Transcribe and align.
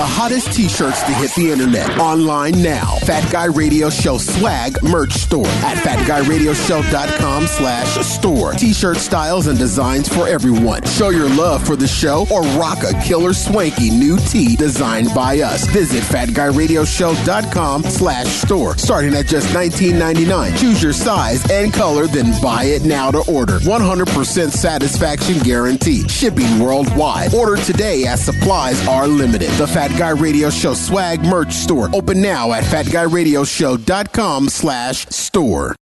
The 0.00 0.06
hottest 0.06 0.54
t-shirts 0.54 1.02
to 1.02 1.12
hit 1.12 1.30
the 1.34 1.50
internet. 1.50 1.98
Online 1.98 2.62
now. 2.62 2.94
Fat 3.04 3.30
Guy 3.30 3.44
Radio 3.44 3.90
Show 3.90 4.16
swag 4.16 4.82
merch 4.82 5.12
store 5.12 5.46
at 5.46 5.76
fatguyradioshow.com 5.76 7.46
slash 7.46 8.06
store. 8.06 8.52
T-shirt 8.54 8.96
styles 8.96 9.46
and 9.48 9.58
designs 9.58 10.08
for 10.08 10.26
everyone. 10.26 10.82
Show 10.86 11.10
your 11.10 11.28
love 11.28 11.62
for 11.66 11.76
the 11.76 11.86
show 11.86 12.24
or 12.30 12.40
rock 12.58 12.78
a 12.82 12.98
killer 13.02 13.34
swanky 13.34 13.90
new 13.90 14.16
tee 14.16 14.56
designed 14.56 15.14
by 15.14 15.40
us. 15.40 15.66
Visit 15.66 16.02
fatguyradioshow.com 16.04 17.82
slash 17.82 18.26
store. 18.26 18.78
Starting 18.78 19.14
at 19.14 19.26
just 19.26 19.48
$19.99. 19.48 20.58
Choose 20.58 20.82
your 20.82 20.94
size 20.94 21.44
and 21.50 21.74
color, 21.74 22.06
then 22.06 22.40
buy 22.40 22.64
it 22.64 22.86
now 22.86 23.10
to 23.10 23.18
order. 23.30 23.58
100% 23.58 24.50
satisfaction 24.50 25.40
guarantee. 25.40 26.08
Shipping 26.08 26.58
worldwide. 26.58 27.34
Order 27.34 27.62
today 27.62 28.06
as 28.06 28.24
supplies 28.24 28.80
are 28.88 29.06
limited. 29.06 29.50
The 29.58 29.66
Fat 29.66 29.89
Guy 29.98 30.10
Radio 30.10 30.50
Show 30.50 30.74
swag 30.74 31.22
merch 31.22 31.52
store. 31.52 31.88
Open 31.94 32.20
now 32.22 32.52
at 32.52 32.64
fatguyradioshow.com 32.64 34.48
slash 34.48 35.06
store. 35.06 35.74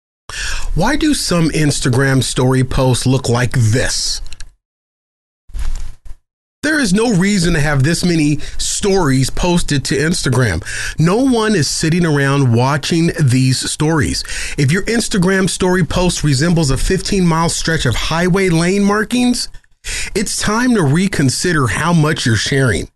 Why 0.74 0.96
do 0.96 1.14
some 1.14 1.48
Instagram 1.50 2.22
story 2.22 2.64
posts 2.64 3.06
look 3.06 3.28
like 3.28 3.52
this? 3.52 4.20
There 6.62 6.80
is 6.80 6.92
no 6.92 7.14
reason 7.14 7.54
to 7.54 7.60
have 7.60 7.84
this 7.84 8.04
many 8.04 8.38
stories 8.58 9.30
posted 9.30 9.84
to 9.84 9.94
Instagram. 9.94 10.64
No 10.98 11.18
one 11.18 11.54
is 11.54 11.68
sitting 11.70 12.04
around 12.04 12.54
watching 12.54 13.12
these 13.22 13.70
stories. 13.70 14.24
If 14.58 14.72
your 14.72 14.82
Instagram 14.82 15.48
story 15.48 15.84
post 15.84 16.24
resembles 16.24 16.70
a 16.70 16.76
15 16.76 17.24
mile 17.24 17.50
stretch 17.50 17.86
of 17.86 17.94
highway 17.94 18.48
lane 18.48 18.82
markings, 18.82 19.48
it's 20.16 20.40
time 20.42 20.74
to 20.74 20.82
reconsider 20.82 21.68
how 21.68 21.92
much 21.92 22.26
you're 22.26 22.34
sharing. 22.34 22.88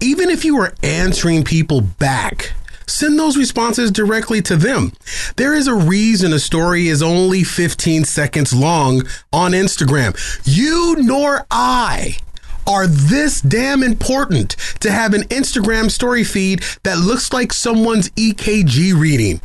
Even 0.00 0.30
if 0.30 0.44
you 0.44 0.58
are 0.60 0.74
answering 0.82 1.44
people 1.44 1.80
back, 1.80 2.52
send 2.86 3.18
those 3.18 3.36
responses 3.36 3.90
directly 3.90 4.42
to 4.42 4.56
them. 4.56 4.92
There 5.36 5.54
is 5.54 5.66
a 5.66 5.74
reason 5.74 6.32
a 6.32 6.38
story 6.38 6.88
is 6.88 7.02
only 7.02 7.44
15 7.44 8.04
seconds 8.04 8.52
long 8.52 9.02
on 9.32 9.52
Instagram. 9.52 10.16
You 10.44 10.96
nor 10.98 11.46
I 11.50 12.18
are 12.66 12.86
this 12.86 13.40
damn 13.40 13.82
important 13.82 14.50
to 14.80 14.90
have 14.90 15.14
an 15.14 15.22
Instagram 15.24 15.90
story 15.90 16.24
feed 16.24 16.62
that 16.84 16.98
looks 16.98 17.32
like 17.32 17.52
someone's 17.52 18.10
EKG 18.10 18.98
reading. 18.98 19.40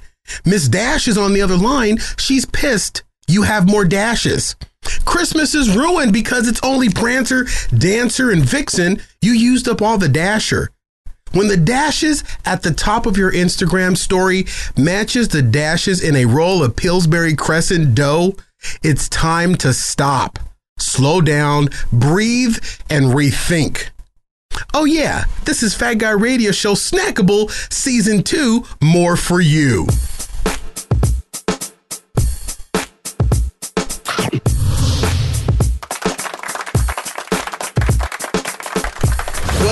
Miss 0.46 0.68
Dash 0.68 1.08
is 1.08 1.18
on 1.18 1.34
the 1.34 1.42
other 1.42 1.58
line. 1.58 1.98
She's 2.18 2.46
pissed. 2.46 3.04
You 3.28 3.44
have 3.44 3.68
more 3.68 3.86
dashes. 3.86 4.56
Christmas 5.06 5.56
is 5.56 5.76
ruined 5.76 6.14
because 6.14 6.48
it's 6.48 6.64
only 6.64 6.90
Prancer, 6.90 7.48
Dancer, 7.78 8.32
and 8.32 8.44
Vixen. 8.44 9.02
You 9.22 9.32
used 9.34 9.68
up 9.68 9.82
all 9.82 9.98
the 9.98 10.10
Dasher. 10.10 10.72
When 11.34 11.50
the 11.50 11.58
dashes 11.58 12.24
at 12.46 12.64
the 12.64 12.74
top 12.74 13.06
of 13.06 13.18
your 13.18 13.32
Instagram 13.32 13.98
story 13.98 14.46
matches 14.78 15.28
the 15.28 15.42
dashes 15.42 16.02
in 16.02 16.16
a 16.16 16.26
roll 16.26 16.64
of 16.64 16.76
Pillsbury 16.76 17.36
Crescent 17.36 17.96
dough, 17.96 18.36
it's 18.82 19.10
time 19.10 19.56
to 19.56 19.74
stop 19.74 20.40
slow 20.80 21.22
down, 21.22 21.70
breathe, 21.92 22.58
and 22.90 23.06
rethink. 23.08 23.90
Oh, 24.74 24.86
yeah, 24.86 25.26
this 25.46 25.62
is 25.62 25.76
Fat 25.76 25.96
Guy 25.96 26.12
Radio 26.12 26.52
Show 26.52 26.74
Snackable 26.74 27.52
Season 27.72 28.24
2 28.24 28.66
More 28.82 29.16
for 29.16 29.42
You. 29.42 29.88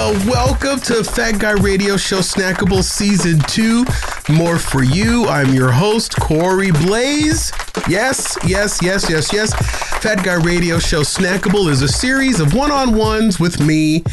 Welcome 0.06 0.82
to 0.82 1.04
Fat 1.04 1.40
Guy 1.40 1.54
Radio 1.54 1.98
Show 1.98 2.20
Snackable 2.20 2.84
Season 2.84 3.40
2. 3.40 3.86
More 4.32 4.60
for 4.60 4.84
you. 4.84 5.26
I'm 5.26 5.52
your 5.52 5.72
host, 5.72 6.16
Corey 6.20 6.70
Blaze. 6.70 7.52
Yes, 7.90 8.38
yes, 8.46 8.80
yes, 8.84 9.10
yes, 9.10 9.34
yes. 9.34 9.56
Fat 10.04 10.24
Guy 10.24 10.36
Radio 10.36 10.78
Show 10.78 11.02
Snackable 11.02 11.72
is 11.72 11.82
a 11.82 11.88
series 11.88 12.40
of 12.40 12.54
one 12.54 12.72
on 12.72 12.96
ones 12.96 13.40
with 13.40 13.60
me 13.60 14.04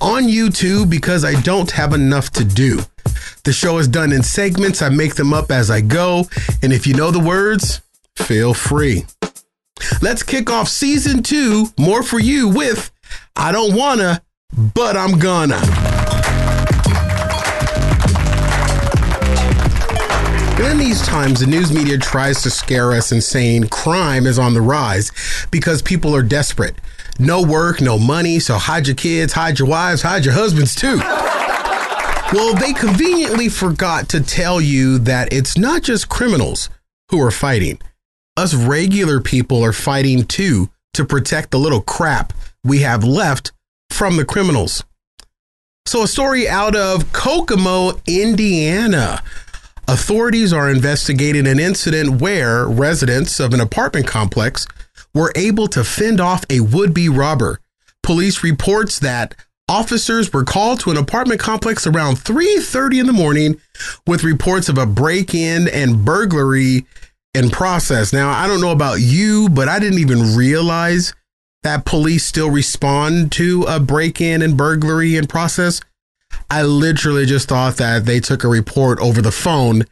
on 0.00 0.22
YouTube 0.22 0.88
because 0.88 1.24
I 1.24 1.40
don't 1.40 1.72
have 1.72 1.94
enough 1.94 2.30
to 2.30 2.44
do. 2.44 2.78
The 3.42 3.52
show 3.52 3.78
is 3.78 3.88
done 3.88 4.12
in 4.12 4.22
segments, 4.22 4.82
I 4.82 4.88
make 4.88 5.16
them 5.16 5.34
up 5.34 5.50
as 5.50 5.68
I 5.68 5.80
go. 5.80 6.26
And 6.62 6.72
if 6.72 6.86
you 6.86 6.94
know 6.94 7.10
the 7.10 7.18
words, 7.18 7.80
feel 8.14 8.54
free. 8.54 9.04
Let's 10.00 10.22
kick 10.22 10.48
off 10.48 10.68
season 10.68 11.24
two, 11.24 11.66
more 11.76 12.04
for 12.04 12.20
you, 12.20 12.48
with 12.48 12.92
I 13.34 13.50
Don't 13.50 13.74
Wanna 13.74 14.22
but 14.56 14.96
I'm 14.96 15.18
gonna. 15.18 15.60
in 20.70 20.78
these 20.78 21.02
times, 21.02 21.40
the 21.40 21.46
news 21.46 21.72
media 21.72 21.98
tries 21.98 22.42
to 22.42 22.50
scare 22.50 22.92
us 22.92 23.12
and 23.12 23.22
saying 23.22 23.66
crime 23.68 24.26
is 24.26 24.38
on 24.38 24.54
the 24.54 24.60
rise 24.60 25.10
because 25.50 25.82
people 25.82 26.14
are 26.14 26.22
desperate. 26.22 26.76
No 27.18 27.42
work, 27.42 27.80
no 27.80 27.98
money, 27.98 28.38
so 28.38 28.56
hide 28.56 28.86
your 28.86 28.94
kids, 28.94 29.32
hide 29.32 29.58
your 29.58 29.68
wives, 29.68 30.02
hide 30.02 30.24
your 30.24 30.34
husbands 30.34 30.74
too. 30.74 30.98
well, 32.32 32.54
they 32.54 32.72
conveniently 32.72 33.48
forgot 33.48 34.08
to 34.10 34.20
tell 34.20 34.60
you 34.60 34.98
that 35.00 35.32
it's 35.32 35.58
not 35.58 35.82
just 35.82 36.08
criminals 36.08 36.68
who 37.10 37.20
are 37.20 37.32
fighting. 37.32 37.80
Us 38.36 38.54
regular 38.54 39.20
people 39.20 39.64
are 39.64 39.72
fighting 39.72 40.24
too 40.24 40.70
to 40.94 41.04
protect 41.04 41.50
the 41.50 41.58
little 41.58 41.80
crap 41.80 42.32
we 42.62 42.80
have 42.80 43.02
left 43.02 43.52
from 43.90 44.16
the 44.16 44.24
criminals. 44.24 44.82
So, 45.86 46.02
a 46.02 46.08
story 46.08 46.48
out 46.48 46.76
of 46.76 47.12
Kokomo, 47.12 48.00
Indiana. 48.06 49.22
Authorities 49.88 50.52
are 50.52 50.70
investigating 50.70 51.46
an 51.46 51.58
incident 51.58 52.20
where 52.20 52.66
residents 52.66 53.40
of 53.40 53.52
an 53.52 53.60
apartment 53.60 54.06
complex 54.06 54.66
were 55.14 55.32
able 55.34 55.66
to 55.68 55.82
fend 55.82 56.20
off 56.20 56.44
a 56.48 56.60
would 56.60 56.94
be 56.94 57.08
robber. 57.08 57.58
Police 58.02 58.44
reports 58.44 59.00
that 59.00 59.34
officers 59.68 60.32
were 60.32 60.44
called 60.44 60.80
to 60.80 60.90
an 60.90 60.96
apartment 60.96 61.40
complex 61.40 61.86
around 61.86 62.16
3:30 62.16 63.00
in 63.00 63.06
the 63.06 63.12
morning 63.12 63.60
with 64.06 64.22
reports 64.22 64.68
of 64.68 64.78
a 64.78 64.86
break-in 64.86 65.66
and 65.68 66.04
burglary 66.04 66.86
in 67.34 67.50
process. 67.50 68.12
Now, 68.12 68.30
I 68.30 68.46
don't 68.46 68.60
know 68.60 68.72
about 68.72 69.00
you, 69.00 69.48
but 69.48 69.68
I 69.68 69.78
didn't 69.78 69.98
even 69.98 70.36
realize 70.36 71.14
that 71.62 71.84
police 71.84 72.24
still 72.24 72.50
respond 72.50 73.32
to 73.32 73.64
a 73.64 73.78
break 73.78 74.20
in 74.20 74.42
and 74.42 74.56
burglary 74.56 75.16
in 75.16 75.26
process. 75.26 75.80
I 76.48 76.62
literally 76.62 77.26
just 77.26 77.48
thought 77.48 77.76
that 77.76 78.06
they 78.06 78.20
took 78.20 78.44
a 78.44 78.48
report 78.48 78.98
over 79.00 79.20
the 79.20 79.32
phone 79.32 79.84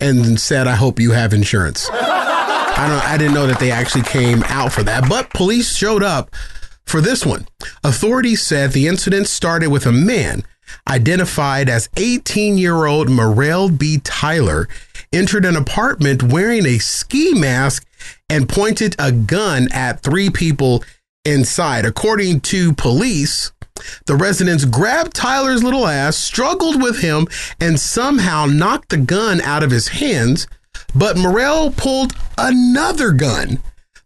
and 0.00 0.40
said, 0.40 0.66
I 0.66 0.74
hope 0.74 0.98
you 0.98 1.12
have 1.12 1.32
insurance. 1.32 1.88
I 1.92 2.88
don't 2.88 3.04
I 3.04 3.16
didn't 3.18 3.34
know 3.34 3.46
that 3.46 3.60
they 3.60 3.70
actually 3.70 4.02
came 4.02 4.42
out 4.44 4.72
for 4.72 4.82
that, 4.82 5.08
but 5.08 5.30
police 5.30 5.76
showed 5.76 6.02
up 6.02 6.34
for 6.86 7.00
this 7.00 7.24
one. 7.24 7.46
Authorities 7.84 8.42
said 8.42 8.72
the 8.72 8.88
incident 8.88 9.28
started 9.28 9.68
with 9.68 9.86
a 9.86 9.92
man 9.92 10.42
identified 10.88 11.68
as 11.68 11.88
18 11.96 12.58
year 12.58 12.86
old 12.86 13.08
Morrell 13.08 13.68
B. 13.68 14.00
Tyler 14.02 14.68
entered 15.12 15.44
an 15.44 15.56
apartment 15.56 16.22
wearing 16.22 16.66
a 16.66 16.78
ski 16.78 17.34
mask 17.34 17.86
and 18.28 18.48
pointed 18.48 18.96
a 18.98 19.12
gun 19.12 19.68
at 19.72 20.02
three 20.02 20.30
people 20.30 20.82
inside. 21.24 21.84
According 21.84 22.40
to 22.40 22.72
police, 22.74 23.52
the 24.06 24.16
residents 24.16 24.64
grabbed 24.64 25.14
Tyler's 25.14 25.62
little 25.62 25.86
ass, 25.86 26.16
struggled 26.16 26.82
with 26.82 27.00
him, 27.00 27.26
and 27.60 27.78
somehow 27.78 28.46
knocked 28.46 28.90
the 28.90 28.98
gun 28.98 29.40
out 29.40 29.62
of 29.62 29.70
his 29.70 29.88
hands. 29.88 30.46
But 30.94 31.16
Morrell 31.16 31.70
pulled 31.70 32.14
another 32.36 33.12
gun. 33.12 33.58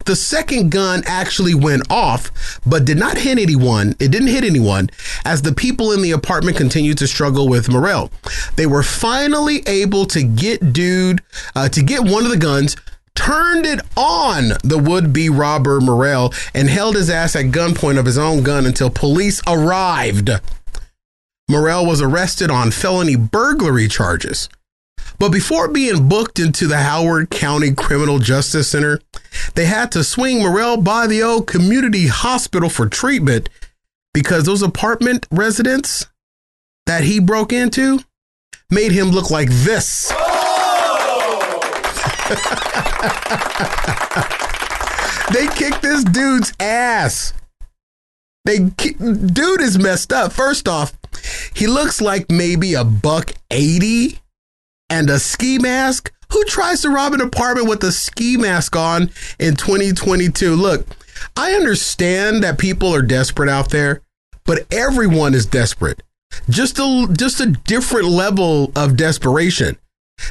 The 0.05 0.15
second 0.15 0.71
gun 0.71 1.03
actually 1.05 1.55
went 1.55 1.91
off, 1.91 2.60
but 2.65 2.84
did 2.84 2.97
not 2.97 3.19
hit 3.19 3.41
anyone. 3.41 3.97
It 3.99 4.12
didn't 4.12 4.28
hit 4.28 4.44
anyone 4.44 4.88
as 5.25 5.43
the 5.43 5.53
people 5.53 5.91
in 5.91 6.00
the 6.00 6.12
apartment 6.12 6.56
continued 6.56 6.99
to 6.99 7.09
struggle 7.09 7.49
with 7.49 7.69
Morrell. 7.69 8.12
They 8.55 8.67
were 8.67 8.85
finally 8.85 9.64
able 9.67 10.06
to 10.06 10.23
get 10.23 10.73
dude, 10.73 11.23
uh, 11.56 11.69
to 11.70 11.82
get 11.82 12.05
one 12.05 12.25
of 12.25 12.31
the 12.31 12.37
guns 12.37 12.76
turned 13.16 13.66
it 13.66 13.80
on 13.96 14.52
the 14.62 14.78
would 14.78 15.12
be 15.12 15.28
robber 15.28 15.80
Morrell 15.80 16.32
and 16.54 16.68
held 16.68 16.94
his 16.94 17.10
ass 17.10 17.34
at 17.34 17.46
gunpoint 17.46 17.98
of 17.98 18.06
his 18.06 18.18
own 18.18 18.42
gun 18.42 18.66
until 18.66 18.90
police 18.90 19.42
arrived. 19.46 20.30
Morrell 21.48 21.86
was 21.86 22.02
arrested 22.02 22.50
on 22.50 22.70
felony 22.70 23.16
burglary 23.16 23.88
charges. 23.88 24.48
But 25.18 25.30
before 25.30 25.68
being 25.68 26.08
booked 26.08 26.38
into 26.38 26.66
the 26.66 26.78
Howard 26.78 27.30
County 27.30 27.72
Criminal 27.72 28.18
Justice 28.18 28.70
Center, 28.70 29.00
they 29.54 29.64
had 29.64 29.90
to 29.92 30.04
swing 30.04 30.40
Morrell 30.40 30.76
by 30.76 31.06
the 31.06 31.22
old 31.22 31.46
community 31.46 32.08
hospital 32.08 32.68
for 32.68 32.88
treatment 32.88 33.48
because 34.12 34.44
those 34.44 34.62
apartment 34.62 35.26
residents 35.30 36.06
that 36.86 37.04
he 37.04 37.18
broke 37.18 37.52
into 37.52 38.00
made 38.70 38.92
him 38.92 39.10
look 39.10 39.30
like 39.30 39.48
this. 39.50 40.12
They 45.32 45.46
kicked 45.55 45.82
this 45.82 46.05
dude's 46.05 46.52
ass. 46.61 47.32
They 48.44 48.58
dude 48.58 49.61
is 49.61 49.78
messed 49.78 50.12
up. 50.12 50.32
First 50.32 50.69
off, 50.69 50.93
He 51.55 51.67
looks 51.67 52.00
like 52.00 52.31
maybe 52.31 52.75
a 52.75 52.84
buck 52.84 53.32
80 53.50 54.20
and 54.88 55.11
a 55.11 55.19
ski 55.19 55.58
mask. 55.58 56.12
Who 56.32 56.44
tries 56.44 56.82
to 56.82 56.90
rob 56.90 57.12
an 57.14 57.20
apartment 57.20 57.69
with 57.69 57.82
a 57.84 57.93
ski 57.93 58.37
mask 58.37 58.76
on 58.76 59.11
in 59.38 59.56
2022? 59.56 60.55
Look, 60.55 60.87
I 61.37 61.52
understand 61.52 62.43
that 62.43 62.58
people 62.58 62.94
are 62.94 63.02
desperate 63.02 63.49
out 63.49 63.70
there, 63.70 64.02
but 64.44 64.67
everyone 64.73 65.34
is 65.34 65.46
desperate. 65.46 66.02
Just 66.50 66.78
a 66.78 67.08
just 67.17 67.40
a 67.40 67.46
different 67.46 68.08
level 68.08 68.73
of 68.76 68.96
desperation. 68.96 69.76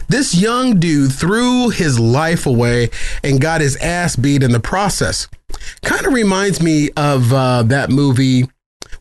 This 0.07 0.35
young 0.35 0.79
dude 0.79 1.11
threw 1.11 1.69
his 1.69 1.99
life 1.99 2.45
away 2.45 2.89
and 3.23 3.41
got 3.41 3.61
his 3.61 3.75
ass 3.77 4.15
beat 4.15 4.43
in 4.43 4.51
the 4.51 4.59
process. 4.59 5.27
Kind 5.83 6.05
of 6.05 6.13
reminds 6.13 6.61
me 6.61 6.89
of 6.97 7.33
uh, 7.33 7.63
that 7.63 7.89
movie. 7.89 8.49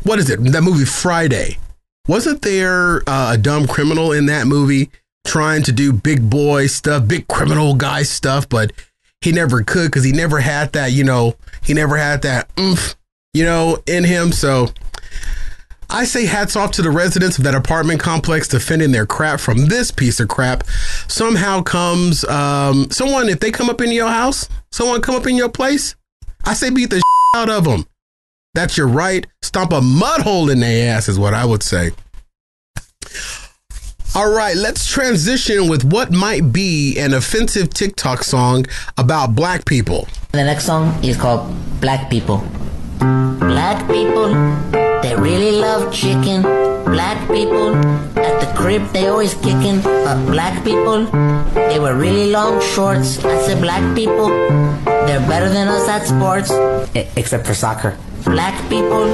What 0.03 0.19
is 0.19 0.31
it? 0.31 0.43
That 0.53 0.63
movie 0.63 0.85
Friday. 0.85 1.59
Wasn't 2.07 2.43
there 2.43 3.03
uh, 3.09 3.33
a 3.35 3.39
dumb 3.39 3.67
criminal 3.67 4.13
in 4.13 4.27
that 4.27 4.47
movie 4.47 4.91
trying 5.27 5.63
to 5.63 5.73
do 5.73 5.93
big 5.93 6.29
boy 6.29 6.67
stuff, 6.67 7.09
big 7.09 7.27
criminal 7.29 7.75
guy 7.75 8.03
stuff, 8.03 8.49
but 8.49 8.73
he 9.21 9.33
never 9.33 9.63
could 9.63 9.87
because 9.87 10.05
he 10.05 10.13
never 10.13 10.41
had 10.41 10.73
that, 10.75 10.93
you 10.93 11.03
know, 11.03 11.35
he 11.63 11.73
never 11.73 11.97
had 11.97 12.21
that 12.23 12.51
oomph, 12.59 12.95
you 13.33 13.45
know, 13.45 13.79
in 13.87 14.05
him. 14.05 14.33
So 14.33 14.69
I 15.95 16.03
say 16.03 16.27
hats 16.27 16.57
off 16.57 16.73
to 16.73 16.83
the 16.83 16.91
residents 16.91 17.39
of 17.39 17.45
that 17.45 17.55
apartment 17.55 18.01
complex 18.01 18.49
defending 18.49 18.91
their 18.91 19.07
crap 19.07 19.39
from 19.39 19.67
this 19.67 19.93
piece 19.93 20.19
of 20.19 20.27
crap. 20.27 20.65
Somehow 21.07 21.63
comes 21.63 22.25
um, 22.25 22.91
someone, 22.91 23.29
if 23.29 23.39
they 23.39 23.53
come 23.53 23.71
up 23.71 23.81
in 23.81 23.93
your 23.93 24.09
house, 24.09 24.49
someone 24.73 25.01
come 25.01 25.15
up 25.15 25.29
in 25.29 25.37
your 25.37 25.49
place, 25.49 25.95
I 26.45 26.55
say 26.55 26.71
beat 26.71 26.91
the 26.91 27.01
out 27.37 27.49
of 27.49 27.63
them. 27.63 27.87
That's 28.55 28.77
your 28.77 28.89
right. 28.89 29.25
Stomp 29.43 29.73
a 29.73 29.81
mud 29.81 30.23
hole 30.23 30.51
in 30.51 30.59
their 30.59 30.97
ass, 30.97 31.09
is 31.09 31.17
what 31.17 31.33
I 31.33 31.45
would 31.45 31.63
say. 31.63 31.93
All 34.17 34.35
right, 34.35 34.57
let's 34.57 34.89
transition 34.89 35.69
with 35.69 35.85
what 35.85 36.11
might 36.11 36.53
be 36.53 36.99
an 36.99 37.15
offensive 37.15 37.73
TikTok 37.73 38.25
song 38.25 38.67
about 38.99 39.37
black 39.37 39.65
people. 39.65 40.09
The 40.33 40.43
next 40.43 40.65
song 40.65 41.05
is 41.05 41.17
called 41.17 41.55
Black 41.81 42.11
People. 42.11 42.39
Black 42.99 43.89
people, 43.89 44.35
they 45.05 45.15
really 45.17 45.53
love 45.53 45.93
chicken. 45.93 46.41
Black 46.85 47.21
people, 47.29 47.77
at 48.17 48.41
the 48.41 48.51
crib 48.57 48.83
they 48.93 49.09
always 49.09 49.35
kicking. 49.35 49.85
Uh, 49.85 50.17
black 50.31 50.65
people, 50.65 51.05
they 51.69 51.79
wear 51.79 51.95
really 51.95 52.31
long 52.31 52.59
shorts. 52.73 53.23
I 53.23 53.37
said 53.43 53.61
black 53.61 53.85
people, 53.95 54.29
they're 55.07 55.27
better 55.29 55.51
than 55.51 55.69
us 55.69 55.87
at 55.89 56.07
sports. 56.07 56.51
Except 57.17 57.47
for 57.47 57.53
soccer. 57.53 57.99
Black 58.25 58.57
people, 58.69 59.07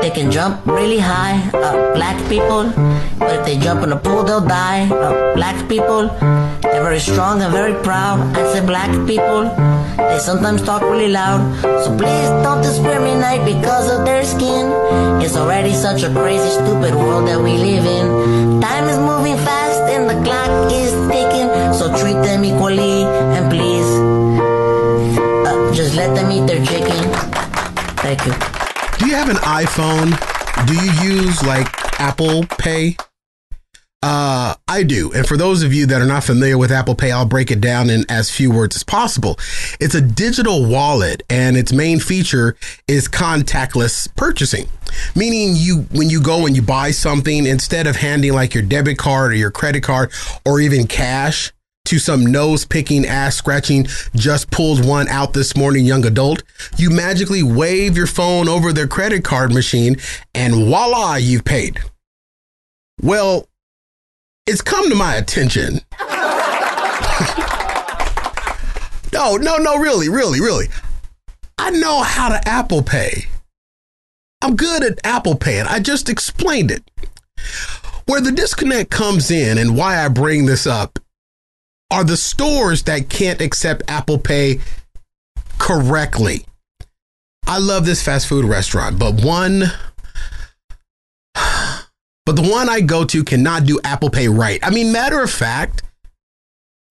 they 0.00 0.10
can 0.10 0.30
jump 0.30 0.64
really 0.66 0.98
high. 0.98 1.40
Uh, 1.54 1.94
black 1.94 2.16
people, 2.28 2.64
but 3.18 3.40
if 3.40 3.46
they 3.46 3.58
jump 3.58 3.82
in 3.82 3.92
a 3.92 3.96
pool, 3.96 4.22
they'll 4.24 4.40
die. 4.46 4.88
Uh, 4.88 5.34
black 5.34 5.56
people, 5.68 6.08
they're 6.62 6.82
very 6.82 7.00
strong 7.00 7.40
and 7.42 7.52
very 7.52 7.74
proud. 7.82 8.20
I 8.36 8.52
said 8.52 8.66
black 8.66 8.90
people, 9.06 9.44
they 9.96 10.18
sometimes 10.18 10.62
talk 10.62 10.82
really 10.82 11.08
loud. 11.08 11.40
So 11.62 11.96
please 11.96 12.28
don't 12.44 12.62
discriminate 12.62 13.44
because 13.44 13.90
of 13.90 14.04
their 14.04 14.24
skin. 14.24 14.70
It's 15.22 15.36
already 15.36 15.72
such 15.72 16.02
a 16.02 16.10
crazy, 16.12 16.50
stupid 16.50 16.94
world 16.94 17.28
that 17.28 17.40
we 17.40 17.56
live 17.56 17.86
in. 17.86 18.60
Time 18.60 18.88
is 18.88 18.98
moving 18.98 19.36
fast 19.36 19.80
and 19.90 20.10
the 20.10 20.18
clock 20.24 20.72
is 20.72 20.92
ticking. 21.08 21.48
So 21.72 21.88
treat 21.98 22.20
them 22.22 22.44
equally 22.44 23.04
Thank 28.14 28.26
you. 28.26 28.98
Do 28.98 29.06
you 29.06 29.14
have 29.14 29.30
an 29.30 29.36
iPhone? 29.36 30.66
Do 30.66 30.74
you 30.74 31.22
use 31.22 31.42
like 31.44 31.66
Apple 31.98 32.44
Pay? 32.58 32.96
Uh, 34.02 34.54
I 34.68 34.82
do. 34.82 35.12
And 35.14 35.26
for 35.26 35.38
those 35.38 35.62
of 35.62 35.72
you 35.72 35.86
that 35.86 36.02
are 36.02 36.06
not 36.06 36.24
familiar 36.24 36.58
with 36.58 36.72
Apple 36.72 36.94
Pay, 36.94 37.10
I'll 37.10 37.24
break 37.24 37.50
it 37.50 37.60
down 37.60 37.88
in 37.88 38.04
as 38.10 38.30
few 38.30 38.50
words 38.50 38.76
as 38.76 38.82
possible. 38.82 39.38
It's 39.80 39.94
a 39.94 40.00
digital 40.02 40.66
wallet 40.66 41.22
and 41.30 41.56
its 41.56 41.72
main 41.72 42.00
feature 42.00 42.56
is 42.86 43.08
contactless 43.08 44.14
purchasing. 44.14 44.68
Meaning 45.16 45.54
you 45.56 45.86
when 45.92 46.10
you 46.10 46.20
go 46.20 46.44
and 46.44 46.54
you 46.54 46.60
buy 46.60 46.90
something 46.90 47.46
instead 47.46 47.86
of 47.86 47.96
handing 47.96 48.34
like 48.34 48.52
your 48.52 48.64
debit 48.64 48.98
card 48.98 49.32
or 49.32 49.36
your 49.36 49.50
credit 49.50 49.82
card 49.84 50.12
or 50.44 50.60
even 50.60 50.86
cash 50.86 51.50
to 51.92 51.98
some 51.98 52.24
nose 52.24 52.64
picking, 52.64 53.04
ass 53.04 53.36
scratching, 53.36 53.86
just 54.16 54.50
pulled 54.50 54.82
one 54.82 55.06
out 55.08 55.34
this 55.34 55.54
morning 55.54 55.84
young 55.84 56.06
adult, 56.06 56.42
you 56.78 56.88
magically 56.88 57.42
wave 57.42 57.98
your 57.98 58.06
phone 58.06 58.48
over 58.48 58.72
their 58.72 58.86
credit 58.86 59.22
card 59.22 59.52
machine 59.52 59.96
and 60.34 60.54
voila, 60.54 61.16
you've 61.16 61.44
paid. 61.44 61.78
Well, 63.02 63.46
it's 64.46 64.62
come 64.62 64.88
to 64.88 64.94
my 64.94 65.16
attention. 65.16 65.80
no, 69.12 69.36
no, 69.36 69.58
no, 69.58 69.76
really, 69.76 70.08
really, 70.08 70.40
really. 70.40 70.68
I 71.58 71.72
know 71.72 72.02
how 72.02 72.30
to 72.30 72.48
Apple 72.48 72.82
Pay. 72.82 73.26
I'm 74.40 74.56
good 74.56 74.82
at 74.82 74.98
Apple 75.04 75.34
Pay, 75.34 75.60
and 75.60 75.68
I 75.68 75.78
just 75.78 76.08
explained 76.08 76.70
it. 76.70 76.90
Where 78.06 78.22
the 78.22 78.32
disconnect 78.32 78.90
comes 78.90 79.30
in 79.30 79.58
and 79.58 79.76
why 79.76 80.02
I 80.02 80.08
bring 80.08 80.46
this 80.46 80.66
up 80.66 80.98
are 81.92 82.02
the 82.02 82.16
stores 82.16 82.84
that 82.84 83.10
can't 83.10 83.42
accept 83.42 83.82
Apple 83.86 84.18
Pay 84.18 84.60
correctly. 85.58 86.46
I 87.46 87.58
love 87.58 87.84
this 87.84 88.02
fast 88.02 88.26
food 88.26 88.46
restaurant, 88.46 88.98
but 88.98 89.22
one 89.22 89.64
but 91.34 92.36
the 92.36 92.48
one 92.50 92.70
I 92.70 92.80
go 92.80 93.04
to 93.04 93.22
cannot 93.22 93.66
do 93.66 93.78
Apple 93.84 94.10
Pay 94.10 94.28
right. 94.28 94.58
I 94.62 94.70
mean, 94.70 94.90
matter 94.90 95.22
of 95.22 95.30
fact, 95.30 95.82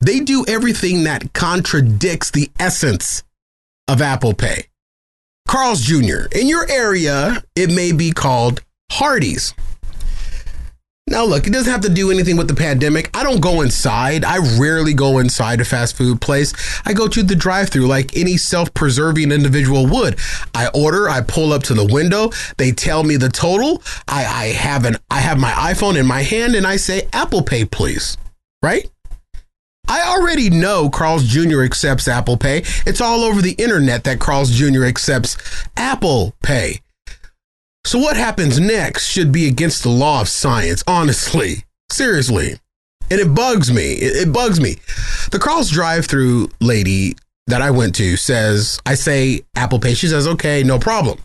they 0.02 0.20
do 0.20 0.46
everything 0.48 1.04
that 1.04 1.34
contradicts 1.34 2.30
the 2.30 2.52
essence 2.60 3.24
of 3.88 4.02
Apple 4.02 4.36
Pay. 4.36 4.66
Carl's 5.48 5.82
Jr. 5.82 6.28
In 6.32 6.48
your 6.48 6.70
area, 6.70 7.44
it 7.56 7.72
may 7.72 7.92
be 7.92 8.12
called 8.12 8.62
Hardee's. 8.92 9.54
Now, 11.12 11.26
look, 11.26 11.46
it 11.46 11.52
doesn't 11.52 11.70
have 11.70 11.82
to 11.82 11.90
do 11.90 12.10
anything 12.10 12.38
with 12.38 12.48
the 12.48 12.56
pandemic. 12.56 13.10
I 13.14 13.24
don't 13.24 13.42
go 13.42 13.60
inside. 13.60 14.24
I 14.24 14.38
rarely 14.58 14.94
go 14.94 15.20
inside 15.20 15.60
a 15.60 15.66
fast 15.66 15.98
food 15.98 16.22
place. 16.22 16.54
I 16.86 16.94
go 16.94 17.10
to 17.10 17.22
the 17.22 17.36
drive 17.36 17.68
through 17.68 17.88
like 17.88 18.16
any 18.16 18.38
self 18.38 18.74
preserving 18.74 19.34
individual 19.34 19.88
would. 19.88 20.18
I 20.56 20.70
order, 20.74 21.10
I 21.10 21.20
pull 21.20 21.52
up 21.52 21.64
to 21.64 21.74
the 21.74 21.86
window, 21.86 22.30
they 22.56 22.72
tell 22.72 23.04
me 23.04 23.18
the 23.18 23.28
total. 23.28 23.84
I, 24.08 24.24
I 24.26 24.46
have 24.54 24.86
an 24.86 24.96
I 25.10 25.20
have 25.20 25.38
my 25.38 25.52
iPhone 25.52 26.00
in 26.00 26.08
my 26.08 26.22
hand 26.22 26.56
and 26.56 26.66
I 26.66 26.78
say, 26.78 27.10
Apple 27.12 27.42
Pay, 27.42 27.66
please. 27.66 28.18
Right? 28.64 28.90
I 29.90 30.04
already 30.04 30.50
know 30.50 30.90
Carl's 30.90 31.26
Jr. 31.26 31.64
accepts 31.64 32.08
Apple 32.08 32.38
Pay. 32.38 32.60
It's 32.86 33.02
all 33.02 33.26
over 33.26 33.42
the 33.42 33.56
internet 33.56 34.06
that 34.06 34.22
Carl's 34.22 34.52
Jr. 34.52 34.86
accepts 34.86 35.36
Apple 35.76 36.34
Pay. 36.42 36.80
So, 37.84 38.00
what 38.00 38.16
happens 38.16 38.60
next 38.60 39.08
should 39.08 39.32
be 39.32 39.48
against 39.48 39.84
the 39.84 39.90
law 39.90 40.22
of 40.22 40.30
science, 40.30 40.84
honestly. 40.88 41.66
Seriously. 41.92 42.60
And 43.10 43.20
it 43.20 43.34
bugs 43.34 43.72
me. 43.72 43.94
It, 43.94 44.32
bugs 44.32 44.62
me. 44.62 44.78
The 45.32 45.40
Carl's 45.40 45.70
drive 45.70 46.06
through 46.06 46.50
lady 46.62 47.16
that 47.48 47.62
I 47.62 47.72
went 47.72 47.96
to 47.96 48.16
says, 48.16 48.80
I 48.86 48.96
say 48.96 49.42
Apple 49.56 49.80
Pay. 49.80 49.96
She 49.96 50.08
says, 50.08 50.28
okay, 50.28 50.64
no 50.64 50.80
problem. 50.80 51.20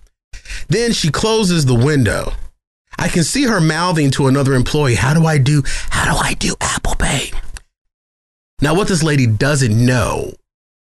Then 0.68 0.92
she 0.92 1.10
closes 1.10 1.64
the 1.66 1.74
window. 1.74 2.32
I 2.98 3.08
can 3.08 3.22
see 3.22 3.44
her 3.44 3.60
mouthing 3.60 4.10
to 4.12 4.26
another 4.26 4.54
employee, 4.54 4.96
How 4.96 5.14
do 5.14 5.26
I 5.26 5.38
do? 5.38 5.62
How 5.90 6.12
do 6.12 6.18
I 6.18 6.34
do 6.34 6.56
Apple 6.60 6.96
Pay? 6.96 7.30
Now, 8.62 8.74
what 8.74 8.88
this 8.88 9.02
lady 9.02 9.26
doesn't 9.26 9.84
know 9.84 10.32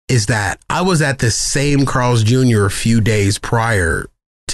is 0.08 0.28
that 0.28 0.60
I 0.70 0.82
was 0.82 1.02
at 1.02 1.20
the 1.20 1.30
same 1.30 1.86
Carl's 1.86 2.24
Jr. 2.24 2.66
a 2.66 2.72
few 2.72 3.02
days 3.02 3.38
prior 3.38 4.06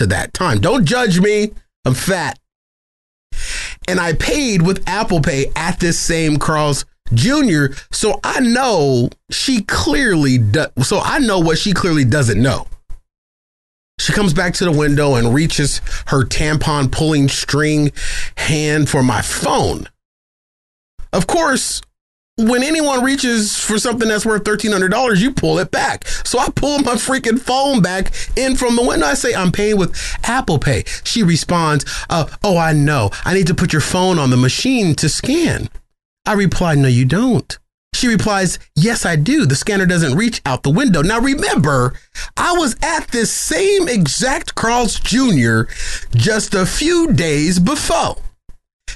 to 0.02 0.08
that 0.08 0.34
time. 0.34 0.60
Don't 0.60 0.84
judge 0.84 1.20
me. 1.20 1.52
I'm 1.86 1.94
fat. 1.94 2.40
And 3.88 4.00
I 4.00 4.14
paid 4.14 4.64
with 4.64 4.84
Apple 4.88 5.22
Pay 5.22 5.52
at 5.56 5.80
this 5.80 6.00
same 6.00 6.38
Carl's 6.38 6.86
Jr. 7.14 7.68
So 7.92 8.20
I 8.24 8.40
know 8.40 9.10
she 9.30 9.62
clearly 9.62 10.40
does. 10.40 10.72
So 10.82 11.00
I 11.00 11.20
know 11.20 11.40
what 11.40 11.60
she 11.60 11.74
clearly 11.74 12.04
doesn't 12.04 12.42
know. 12.42 12.68
She 14.00 14.12
comes 14.12 14.34
back 14.34 14.56
to 14.56 14.66
the 14.66 14.72
window 14.72 15.14
and 15.14 15.34
reaches 15.34 15.82
her 16.08 16.24
tampon 16.24 16.92
pulling 16.92 17.30
string 17.30 17.92
hand 18.38 18.90
for 18.90 19.04
my 19.04 19.22
phone. 19.22 19.88
Of 21.14 21.28
course, 21.28 21.82
when 22.48 22.64
anyone 22.64 23.04
reaches 23.04 23.58
for 23.58 23.78
something 23.78 24.08
that's 24.08 24.26
worth 24.26 24.44
$1,300, 24.44 25.20
you 25.20 25.32
pull 25.32 25.60
it 25.60 25.72
back. 25.72 26.08
So 26.08 26.40
I 26.40 26.50
pull 26.50 26.80
my 26.80 26.94
freaking 26.94 27.40
phone 27.40 27.82
back 27.82 28.12
in 28.36 28.56
from 28.56 28.76
the 28.76 28.86
window. 28.86 29.06
I 29.06 29.14
say, 29.14 29.34
I'm 29.34 29.52
paying 29.52 29.78
with 29.78 29.96
Apple 30.24 30.60
Pay. 30.60 30.84
She 31.04 31.24
responds, 31.24 31.86
uh, 32.10 32.28
Oh, 32.44 32.58
I 32.58 32.74
know. 32.74 33.12
I 33.26 33.34
need 33.34 33.48
to 33.48 33.56
put 33.56 33.74
your 33.74 33.82
phone 33.82 34.20
on 34.20 34.30
the 34.30 34.38
machine 34.38 34.96
to 34.96 35.10
scan. 35.10 35.70
I 36.26 36.34
reply, 36.34 36.76
No, 36.76 36.88
you 36.88 37.06
don't. 37.06 37.58
She 37.94 38.08
replies, 38.08 38.58
Yes, 38.76 39.06
I 39.06 39.16
do. 39.16 39.46
The 39.46 39.56
scanner 39.56 39.86
doesn't 39.86 40.18
reach 40.18 40.42
out 40.46 40.64
the 40.64 40.70
window. 40.72 41.02
Now 41.02 41.20
remember, 41.20 41.94
I 42.38 42.54
was 42.54 42.76
at 42.82 43.10
this 43.10 43.32
same 43.32 43.88
exact 43.88 44.56
Carl's 44.56 45.00
Jr. 45.00 45.64
just 46.16 46.54
a 46.54 46.66
few 46.66 47.12
days 47.14 47.60
before. 47.60 48.18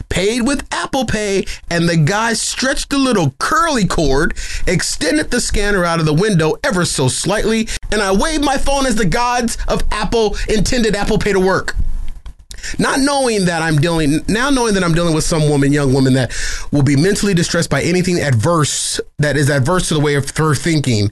Paid 0.09 0.41
with 0.41 0.67
Apple 0.71 1.05
Pay, 1.05 1.45
and 1.69 1.87
the 1.87 1.97
guy 1.97 2.33
stretched 2.33 2.89
the 2.89 2.97
little 2.97 3.35
curly 3.39 3.85
cord, 3.85 4.37
extended 4.67 5.31
the 5.31 5.41
scanner 5.41 5.85
out 5.85 5.99
of 5.99 6.05
the 6.05 6.13
window 6.13 6.55
ever 6.63 6.85
so 6.85 7.07
slightly, 7.07 7.67
and 7.91 8.01
I 8.01 8.13
waved 8.13 8.43
my 8.43 8.57
phone 8.57 8.85
as 8.85 8.95
the 8.95 9.05
gods 9.05 9.57
of 9.67 9.83
Apple 9.91 10.37
intended 10.47 10.95
Apple 10.95 11.17
Pay 11.17 11.33
to 11.33 11.39
work. 11.39 11.75
Not 12.79 12.99
knowing 12.99 13.45
that 13.45 13.61
I'm 13.61 13.77
dealing 13.77 14.21
now 14.27 14.49
knowing 14.49 14.73
that 14.73 14.83
I'm 14.83 14.93
dealing 14.93 15.13
with 15.13 15.23
some 15.23 15.49
woman, 15.49 15.71
young 15.71 15.93
woman 15.93 16.13
that 16.13 16.33
will 16.71 16.81
be 16.81 16.95
mentally 16.95 17.33
distressed 17.33 17.69
by 17.69 17.83
anything 17.83 18.19
adverse 18.19 18.99
that 19.19 19.37
is 19.37 19.49
adverse 19.49 19.89
to 19.89 19.93
the 19.93 19.99
way 19.99 20.15
of 20.15 20.35
her 20.37 20.55
thinking. 20.55 21.11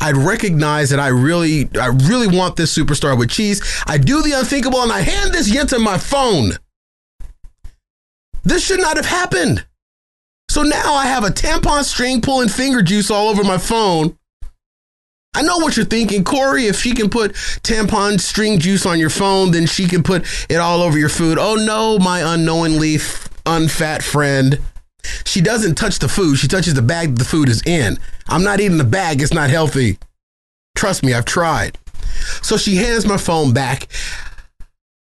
I'd 0.00 0.16
recognize 0.16 0.90
that 0.90 1.00
I 1.00 1.08
really, 1.08 1.70
I 1.78 1.86
really 1.86 2.26
want 2.26 2.56
this 2.56 2.76
superstar 2.76 3.18
with 3.18 3.30
cheese. 3.30 3.62
I 3.86 3.98
do 3.98 4.22
the 4.22 4.32
unthinkable 4.32 4.82
and 4.82 4.92
I 4.92 5.00
hand 5.00 5.32
this 5.32 5.52
yet 5.52 5.68
to 5.70 5.78
my 5.78 5.96
phone. 5.96 6.52
This 8.42 8.64
should 8.64 8.80
not 8.80 8.96
have 8.96 9.06
happened. 9.06 9.66
So 10.48 10.62
now 10.62 10.94
I 10.94 11.06
have 11.06 11.24
a 11.24 11.28
tampon 11.28 11.84
string 11.84 12.20
pulling 12.20 12.48
finger 12.48 12.82
juice 12.82 13.10
all 13.10 13.28
over 13.28 13.44
my 13.44 13.58
phone. 13.58 14.16
I 15.32 15.42
know 15.42 15.58
what 15.58 15.76
you're 15.76 15.86
thinking, 15.86 16.24
Corey. 16.24 16.66
If 16.66 16.80
she 16.80 16.92
can 16.92 17.08
put 17.08 17.34
tampon 17.62 18.18
string 18.18 18.58
juice 18.58 18.84
on 18.84 18.98
your 18.98 19.10
phone, 19.10 19.52
then 19.52 19.66
she 19.66 19.86
can 19.86 20.02
put 20.02 20.26
it 20.50 20.56
all 20.56 20.82
over 20.82 20.98
your 20.98 21.08
food. 21.08 21.38
Oh 21.38 21.54
no, 21.54 21.98
my 21.98 22.34
unknowingly 22.34 22.96
f- 22.96 23.28
unfat 23.44 24.02
friend. 24.02 24.58
She 25.24 25.40
doesn't 25.40 25.76
touch 25.76 26.00
the 26.00 26.08
food, 26.08 26.36
she 26.36 26.48
touches 26.48 26.74
the 26.74 26.82
bag 26.82 27.10
that 27.10 27.18
the 27.20 27.24
food 27.24 27.48
is 27.48 27.62
in. 27.64 27.98
I'm 28.28 28.42
not 28.42 28.60
eating 28.60 28.78
the 28.78 28.84
bag, 28.84 29.22
it's 29.22 29.32
not 29.32 29.50
healthy. 29.50 29.98
Trust 30.74 31.04
me, 31.04 31.14
I've 31.14 31.24
tried. 31.24 31.78
So 32.42 32.56
she 32.56 32.76
hands 32.76 33.06
my 33.06 33.16
phone 33.16 33.52
back. 33.52 33.86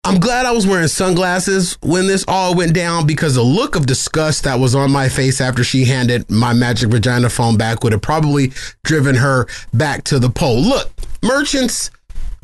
I'm 0.09 0.21
glad 0.21 0.47
I 0.47 0.53
was 0.53 0.67
wearing 0.67 0.89
sunglasses 0.89 1.77
when 1.83 2.07
this 2.07 2.25
all 2.27 2.55
went 2.55 2.73
down 2.73 3.07
because 3.07 3.35
the 3.35 3.43
look 3.43 3.77
of 3.77 3.85
disgust 3.85 4.45
that 4.45 4.59
was 4.59 4.75
on 4.75 4.91
my 4.91 5.07
face 5.11 5.39
after 5.39 5.63
she 5.63 5.85
handed 5.85 6.31
my 6.31 6.55
magic 6.55 6.89
vagina 6.89 7.29
phone 7.29 7.59
back 7.59 7.85
would 7.85 7.93
have 7.93 8.01
probably 8.01 8.53
driven 8.85 9.17
her 9.17 9.47
back 9.75 10.05
to 10.05 10.19
the 10.19 10.31
pole. 10.31 10.63
Look, 10.63 10.91
merchants 11.23 11.91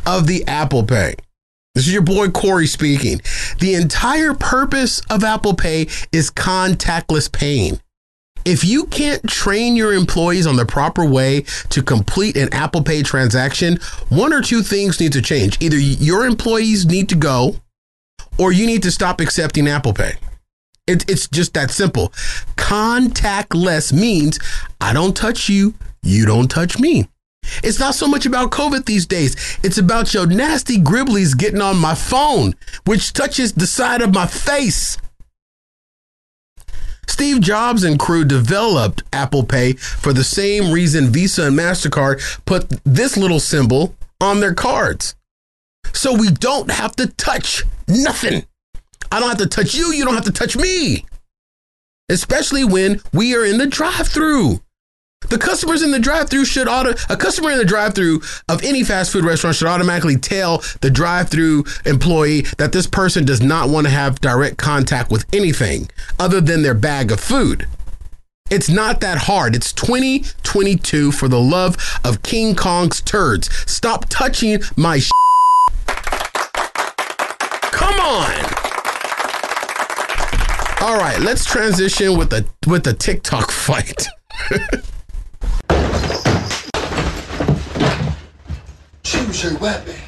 of 0.05 0.27
the 0.27 0.45
Apple 0.47 0.83
Pay. 0.83 1.15
This 1.75 1.87
is 1.87 1.93
your 1.95 2.03
boy 2.03 2.29
Corey 2.29 2.67
speaking. 2.67 3.23
The 3.61 3.73
entire 3.77 4.35
purpose 4.35 5.01
of 5.09 5.25
Apple 5.25 5.55
Pay 5.55 5.89
is 6.13 6.31
contactless 6.31 7.33
paying. 7.33 7.81
If 8.45 8.63
you 8.63 8.85
can't 8.87 9.27
train 9.29 9.75
your 9.75 9.95
employees 9.95 10.47
on 10.47 10.57
the 10.57 10.67
proper 10.67 11.05
way 11.05 11.43
to 11.71 11.83
complete 11.83 12.37
an 12.37 12.53
Apple 12.53 12.83
Pay 12.83 13.03
transaction, 13.03 13.79
one 14.11 14.33
or 14.33 14.43
two 14.43 14.63
things 14.63 15.01
need 15.01 15.13
to 15.15 15.23
change. 15.23 15.57
Either 15.63 15.79
your 15.79 16.27
employees 16.27 16.85
need 16.85 17.09
to 17.09 17.15
go 17.15 17.57
or 18.39 18.53
you 18.53 18.67
need 18.67 18.83
to 18.83 18.91
stop 18.91 19.21
accepting 19.21 19.67
Apple 19.67 19.95
Pay. 19.95 20.13
It, 20.87 21.09
it's 21.09 21.27
just 21.29 21.55
that 21.55 21.71
simple. 21.71 22.09
Contactless 22.57 23.93
means 23.93 24.39
I 24.81 24.93
don't 24.93 25.17
touch 25.17 25.49
you, 25.49 25.73
you 26.03 26.27
don't 26.27 26.49
touch 26.49 26.79
me. 26.79 27.09
It's 27.63 27.79
not 27.79 27.95
so 27.95 28.07
much 28.07 28.27
about 28.27 28.51
COVID 28.51 28.85
these 28.85 29.07
days. 29.07 29.59
It's 29.63 29.79
about 29.79 30.13
your 30.13 30.27
nasty 30.27 30.79
gribblies 30.79 31.37
getting 31.37 31.61
on 31.61 31.79
my 31.79 31.95
phone, 31.95 32.55
which 32.85 33.13
touches 33.13 33.53
the 33.53 33.67
side 33.67 34.03
of 34.03 34.15
my 34.15 34.27
face. 34.27 34.99
Steve 37.07 37.41
Jobs 37.41 37.85
and 37.85 37.99
crew 37.99 38.25
developed 38.25 39.03
Apple 39.13 39.45
Pay 39.45 39.75
for 39.75 40.13
the 40.13 40.25
same 40.25 40.73
reason 40.73 41.11
Visa 41.11 41.47
and 41.47 41.59
MasterCard 41.59 42.45
put 42.45 42.69
this 42.85 43.17
little 43.17 43.41
symbol 43.41 43.95
on 44.21 44.41
their 44.41 44.55
cards. 44.55 45.15
So 45.93 46.15
we 46.15 46.31
don't 46.31 46.71
have 46.71 46.97
to 46.97 47.07
touch 47.07 47.63
nothing. 47.87 48.45
I 49.13 49.21
don't 49.21 49.29
have 49.29 49.39
to 49.39 49.47
touch 49.47 49.75
you, 49.75 49.93
you 49.93 50.05
don't 50.05 50.15
have 50.15 50.25
to 50.25 50.33
touch 50.33 50.57
me. 50.57 51.05
Especially 52.09 52.65
when 52.65 53.01
we 53.13 53.35
are 53.37 53.45
in 53.45 53.59
the 53.59 53.67
drive 53.67 54.09
through. 54.09 54.61
The 55.29 55.39
customers 55.39 55.83
in 55.83 55.91
the 55.91 55.99
drive-through 55.99 56.45
should 56.45 56.69
auto 56.69 56.95
a 57.09 57.17
customer 57.17 57.51
in 57.51 57.59
the 57.59 57.65
drive-through 57.65 58.21
of 58.49 58.63
any 58.63 58.85
fast 58.85 59.13
food 59.13 59.25
restaurant 59.25 59.57
should 59.57 59.69
automatically 59.69 60.17
tell 60.17 60.63
the 60.81 60.91
drive-through 60.91 61.65
employee 61.85 62.43
that 62.59 62.73
this 62.73 62.87
person 62.87 63.25
does 63.25 63.41
not 63.41 63.69
want 63.69 63.87
to 63.87 63.93
have 63.93 64.21
direct 64.21 64.59
contact 64.59 65.11
with 65.11 65.25
anything 65.33 65.89
other 66.19 66.41
than 66.41 66.63
their 66.63 66.75
bag 66.75 67.11
of 67.11 67.21
food. 67.21 67.67
It's 68.51 68.69
not 68.69 69.01
that 69.01 69.19
hard. 69.19 69.57
It's 69.57 69.73
2022 69.73 71.13
for 71.13 71.29
the 71.29 71.41
love 71.41 71.77
of 72.05 72.23
King 72.23 72.55
Kong's 72.55 73.01
turds. 73.01 73.49
Stop 73.71 74.07
touching 74.11 74.61
my 74.77 74.99
sh- 74.99 75.11
Come 77.73 77.99
on. 78.01 78.35
All 80.83 80.99
right, 80.99 81.19
let's 81.21 81.47
transition 81.47 82.19
with 82.19 82.29
the 82.29 82.47
with 82.67 82.85
the 82.85 82.93
TikTok 82.93 83.51
fight. 83.51 84.07
your 89.45 89.59
weapon. 89.59 90.04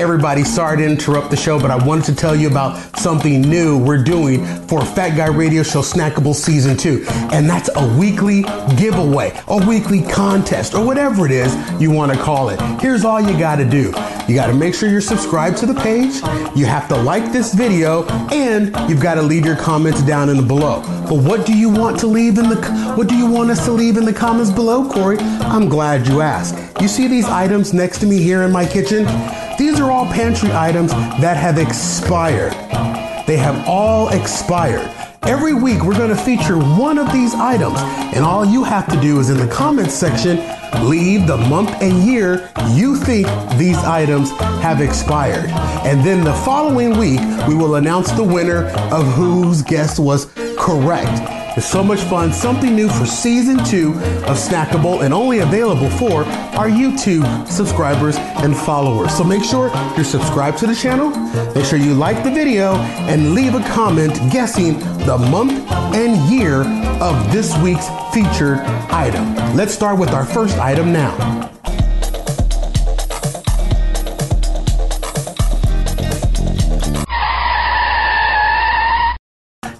Everybody, 0.00 0.44
sorry 0.44 0.78
to 0.78 0.86
interrupt 0.86 1.30
the 1.30 1.36
show, 1.36 1.60
but 1.60 1.70
I 1.70 1.76
wanted 1.76 2.06
to 2.06 2.14
tell 2.14 2.34
you 2.34 2.48
about 2.48 2.98
something 2.98 3.42
new 3.42 3.76
we're 3.76 4.02
doing 4.02 4.46
for 4.66 4.82
Fat 4.82 5.14
Guy 5.14 5.26
Radio 5.26 5.62
Show 5.62 5.82
Snackable 5.82 6.34
Season 6.34 6.74
2. 6.74 7.04
And 7.32 7.46
that's 7.46 7.68
a 7.76 7.98
weekly 7.98 8.40
giveaway, 8.78 9.38
a 9.46 9.58
weekly 9.68 10.00
contest, 10.00 10.72
or 10.72 10.86
whatever 10.86 11.26
it 11.26 11.32
is 11.32 11.54
you 11.78 11.90
want 11.90 12.14
to 12.14 12.18
call 12.18 12.48
it. 12.48 12.58
Here's 12.80 13.04
all 13.04 13.20
you 13.20 13.38
got 13.38 13.56
to 13.56 13.68
do. 13.68 13.92
You 14.26 14.34
got 14.34 14.46
to 14.46 14.54
make 14.54 14.74
sure 14.74 14.88
you're 14.88 15.02
subscribed 15.02 15.58
to 15.58 15.66
the 15.66 15.74
page, 15.74 16.14
you 16.56 16.64
have 16.64 16.88
to 16.88 16.96
like 16.96 17.30
this 17.30 17.52
video, 17.52 18.06
and 18.32 18.74
you've 18.88 19.02
got 19.02 19.16
to 19.16 19.22
leave 19.22 19.44
your 19.44 19.56
comments 19.56 20.00
down 20.00 20.30
in 20.30 20.38
the 20.38 20.42
below. 20.42 20.80
But 21.10 21.16
what 21.16 21.44
do 21.44 21.52
you 21.54 21.68
want 21.68 22.00
to 22.00 22.06
leave 22.06 22.38
in 22.38 22.48
the 22.48 22.56
what 22.96 23.06
do 23.06 23.16
you 23.16 23.30
want 23.30 23.50
us 23.50 23.66
to 23.66 23.72
leave 23.72 23.98
in 23.98 24.06
the 24.06 24.14
comments 24.14 24.50
below, 24.50 24.90
Corey? 24.90 25.18
I'm 25.18 25.68
glad 25.68 26.06
you 26.06 26.22
asked. 26.22 26.80
You 26.80 26.88
see 26.88 27.06
these 27.06 27.26
items 27.26 27.74
next 27.74 27.98
to 27.98 28.06
me 28.06 28.22
here 28.22 28.44
in 28.44 28.50
my 28.50 28.64
kitchen? 28.64 29.04
These 29.60 29.78
are 29.78 29.90
all 29.90 30.06
pantry 30.06 30.50
items 30.52 30.90
that 31.20 31.36
have 31.36 31.58
expired. 31.58 32.52
They 33.26 33.36
have 33.36 33.68
all 33.68 34.08
expired. 34.08 34.90
Every 35.24 35.52
week, 35.52 35.82
we're 35.82 35.98
going 35.98 36.08
to 36.08 36.16
feature 36.16 36.56
one 36.56 36.96
of 36.96 37.12
these 37.12 37.34
items, 37.34 37.76
and 38.16 38.24
all 38.24 38.42
you 38.42 38.64
have 38.64 38.88
to 38.90 38.98
do 39.02 39.20
is 39.20 39.28
in 39.28 39.36
the 39.36 39.46
comments 39.48 39.92
section 39.92 40.38
leave 40.88 41.26
the 41.26 41.36
month 41.36 41.70
and 41.82 42.06
year 42.06 42.50
you 42.70 42.96
think 42.96 43.26
these 43.58 43.76
items 43.76 44.30
have 44.62 44.80
expired. 44.80 45.50
And 45.84 46.02
then 46.02 46.24
the 46.24 46.32
following 46.32 46.96
week, 46.96 47.20
we 47.46 47.54
will 47.54 47.74
announce 47.74 48.12
the 48.12 48.24
winner 48.24 48.64
of 48.90 49.06
whose 49.12 49.60
guess 49.60 49.98
was 49.98 50.32
correct. 50.56 51.39
It's 51.60 51.68
so 51.68 51.84
much 51.84 52.00
fun, 52.00 52.32
something 52.32 52.74
new 52.74 52.88
for 52.88 53.04
season 53.04 53.62
two 53.66 53.92
of 54.24 54.38
Snackable 54.38 55.04
and 55.04 55.12
only 55.12 55.40
available 55.40 55.90
for 55.90 56.24
our 56.56 56.70
YouTube 56.70 57.46
subscribers 57.46 58.16
and 58.16 58.56
followers. 58.56 59.14
So 59.14 59.24
make 59.24 59.44
sure 59.44 59.70
you're 59.94 60.06
subscribed 60.06 60.56
to 60.60 60.66
the 60.66 60.74
channel, 60.74 61.10
make 61.54 61.66
sure 61.66 61.78
you 61.78 61.92
like 61.92 62.24
the 62.24 62.30
video, 62.30 62.76
and 63.10 63.34
leave 63.34 63.54
a 63.54 63.60
comment 63.74 64.14
guessing 64.32 64.78
the 65.04 65.18
month 65.30 65.52
and 65.94 66.32
year 66.32 66.62
of 66.98 67.30
this 67.30 67.54
week's 67.58 67.88
featured 68.14 68.60
item. 68.90 69.54
Let's 69.54 69.74
start 69.74 69.98
with 69.98 70.14
our 70.14 70.24
first 70.24 70.56
item 70.56 70.94
now. 70.94 71.39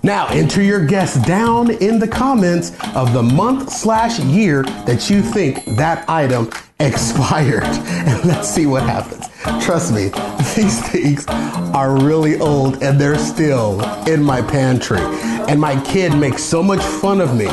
Now, 0.03 0.29
enter 0.29 0.63
your 0.63 0.85
guess 0.87 1.23
down 1.27 1.71
in 1.71 1.99
the 1.99 2.09
comments 2.09 2.73
of 2.95 3.13
the 3.13 3.23
month 3.23 3.71
slash 3.71 4.19
year 4.19 4.63
that 4.87 5.11
you 5.11 5.21
think 5.21 5.65
that 5.77 6.09
item 6.09 6.51
expired. 6.79 7.65
And 8.01 8.25
let's 8.25 8.49
see 8.49 8.65
what 8.65 8.83
happens. 8.83 9.29
Trust 9.63 9.93
me, 9.93 10.09
these 10.57 10.81
things 10.89 11.27
are 11.75 12.03
really 12.03 12.41
old 12.41 12.83
and 12.83 12.99
they're 12.99 13.19
still 13.19 13.81
in 14.09 14.23
my 14.23 14.41
pantry. 14.41 15.01
And 15.01 15.61
my 15.61 15.81
kid 15.83 16.17
makes 16.17 16.43
so 16.43 16.63
much 16.63 16.81
fun 16.81 17.21
of 17.21 17.37
me 17.37 17.47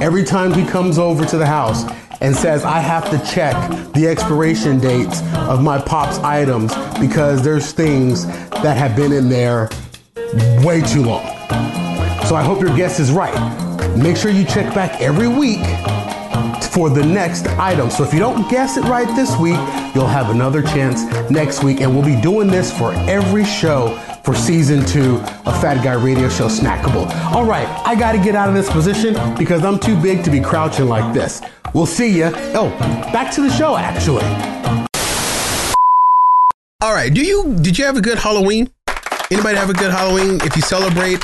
every 0.00 0.22
time 0.22 0.52
he 0.54 0.64
comes 0.64 0.96
over 0.96 1.24
to 1.24 1.36
the 1.36 1.46
house 1.46 1.84
and 2.20 2.36
says 2.36 2.64
I 2.64 2.78
have 2.78 3.10
to 3.10 3.18
check 3.34 3.54
the 3.94 4.06
expiration 4.06 4.78
dates 4.78 5.22
of 5.48 5.60
my 5.60 5.80
pop's 5.80 6.18
items 6.18 6.72
because 7.00 7.42
there's 7.42 7.72
things 7.72 8.26
that 8.62 8.76
have 8.76 8.94
been 8.94 9.12
in 9.12 9.28
there 9.28 9.68
way 10.64 10.82
too 10.82 11.02
long. 11.02 11.79
So 12.30 12.36
I 12.36 12.44
hope 12.44 12.60
your 12.60 12.76
guess 12.76 13.00
is 13.00 13.10
right. 13.10 13.34
Make 13.96 14.16
sure 14.16 14.30
you 14.30 14.44
check 14.44 14.72
back 14.72 15.00
every 15.00 15.26
week 15.26 15.58
for 16.70 16.88
the 16.88 17.04
next 17.04 17.48
item. 17.58 17.90
So 17.90 18.04
if 18.04 18.14
you 18.14 18.20
don't 18.20 18.48
guess 18.48 18.76
it 18.76 18.84
right 18.84 19.08
this 19.16 19.36
week, 19.36 19.58
you'll 19.96 20.06
have 20.06 20.30
another 20.30 20.62
chance 20.62 21.02
next 21.28 21.64
week. 21.64 21.80
And 21.80 21.92
we'll 21.92 22.04
be 22.04 22.20
doing 22.20 22.46
this 22.46 22.70
for 22.78 22.92
every 23.10 23.44
show 23.44 23.98
for 24.24 24.32
season 24.36 24.86
two 24.86 25.16
of 25.44 25.60
Fat 25.60 25.82
Guy 25.82 25.94
Radio 25.94 26.28
Show 26.28 26.46
Snackable. 26.46 27.12
All 27.34 27.44
right, 27.44 27.66
I 27.84 27.96
got 27.96 28.12
to 28.12 28.18
get 28.18 28.36
out 28.36 28.48
of 28.48 28.54
this 28.54 28.70
position 28.70 29.14
because 29.36 29.64
I'm 29.64 29.80
too 29.80 30.00
big 30.00 30.22
to 30.22 30.30
be 30.30 30.40
crouching 30.40 30.86
like 30.86 31.12
this. 31.12 31.42
We'll 31.74 31.84
see 31.84 32.16
you. 32.16 32.30
Oh, 32.54 32.68
back 33.12 33.34
to 33.34 33.40
the 33.40 33.50
show, 33.50 33.76
actually. 33.76 34.24
All 36.80 36.94
right, 36.94 37.12
do 37.12 37.22
you 37.22 37.56
did 37.56 37.76
you 37.76 37.84
have 37.86 37.96
a 37.96 38.00
good 38.00 38.18
Halloween? 38.18 38.70
Anybody 39.32 39.56
have 39.56 39.70
a 39.70 39.74
good 39.74 39.90
Halloween? 39.90 40.40
If 40.44 40.54
you 40.54 40.62
celebrate 40.62 41.20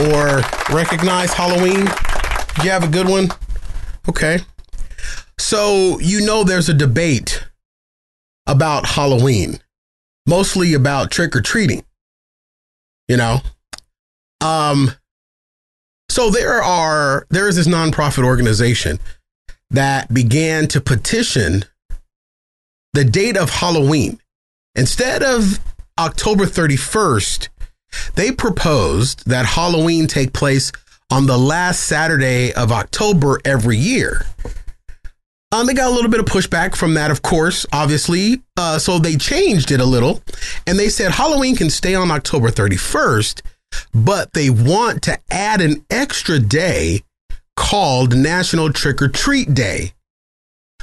or 0.00 0.42
recognize 0.74 1.32
Halloween, 1.32 1.84
did 2.56 2.64
you 2.64 2.70
have 2.70 2.84
a 2.84 2.88
good 2.88 3.08
one? 3.08 3.28
Okay. 4.08 4.38
So, 5.38 5.98
you 6.00 6.20
know, 6.24 6.44
there's 6.44 6.68
a 6.68 6.74
debate 6.74 7.44
about 8.46 8.86
Halloween, 8.86 9.60
mostly 10.26 10.74
about 10.74 11.10
trick 11.10 11.34
or 11.36 11.40
treating. 11.40 11.84
You 13.08 13.16
know, 13.16 13.40
um, 14.40 14.92
so 16.08 16.30
there 16.30 16.62
are 16.62 17.26
there 17.30 17.48
is 17.48 17.56
this 17.56 17.68
nonprofit 17.68 18.24
organization 18.24 18.98
that 19.70 20.12
began 20.12 20.66
to 20.68 20.80
petition 20.80 21.64
the 22.92 23.04
date 23.04 23.36
of 23.36 23.50
Halloween 23.50 24.18
instead 24.74 25.22
of 25.22 25.60
October 25.98 26.44
31st. 26.46 27.48
They 28.14 28.32
proposed 28.32 29.26
that 29.28 29.46
Halloween 29.46 30.06
take 30.06 30.32
place 30.32 30.72
on 31.10 31.26
the 31.26 31.38
last 31.38 31.84
Saturday 31.84 32.52
of 32.52 32.70
October 32.70 33.40
every 33.44 33.76
year. 33.76 34.26
Um, 35.52 35.66
they 35.66 35.74
got 35.74 35.90
a 35.90 35.94
little 35.94 36.10
bit 36.10 36.20
of 36.20 36.26
pushback 36.26 36.76
from 36.76 36.94
that, 36.94 37.10
of 37.10 37.22
course, 37.22 37.66
obviously. 37.72 38.42
Uh, 38.56 38.78
so 38.78 39.00
they 39.00 39.16
changed 39.16 39.72
it 39.72 39.80
a 39.80 39.84
little 39.84 40.22
and 40.66 40.78
they 40.78 40.88
said 40.88 41.10
Halloween 41.10 41.56
can 41.56 41.70
stay 41.70 41.94
on 41.94 42.10
October 42.12 42.50
31st, 42.50 43.42
but 43.92 44.32
they 44.32 44.48
want 44.48 45.02
to 45.02 45.18
add 45.30 45.60
an 45.60 45.84
extra 45.90 46.38
day 46.38 47.02
called 47.56 48.16
National 48.16 48.72
Trick 48.72 49.02
or 49.02 49.08
Treat 49.08 49.52
Day, 49.52 49.92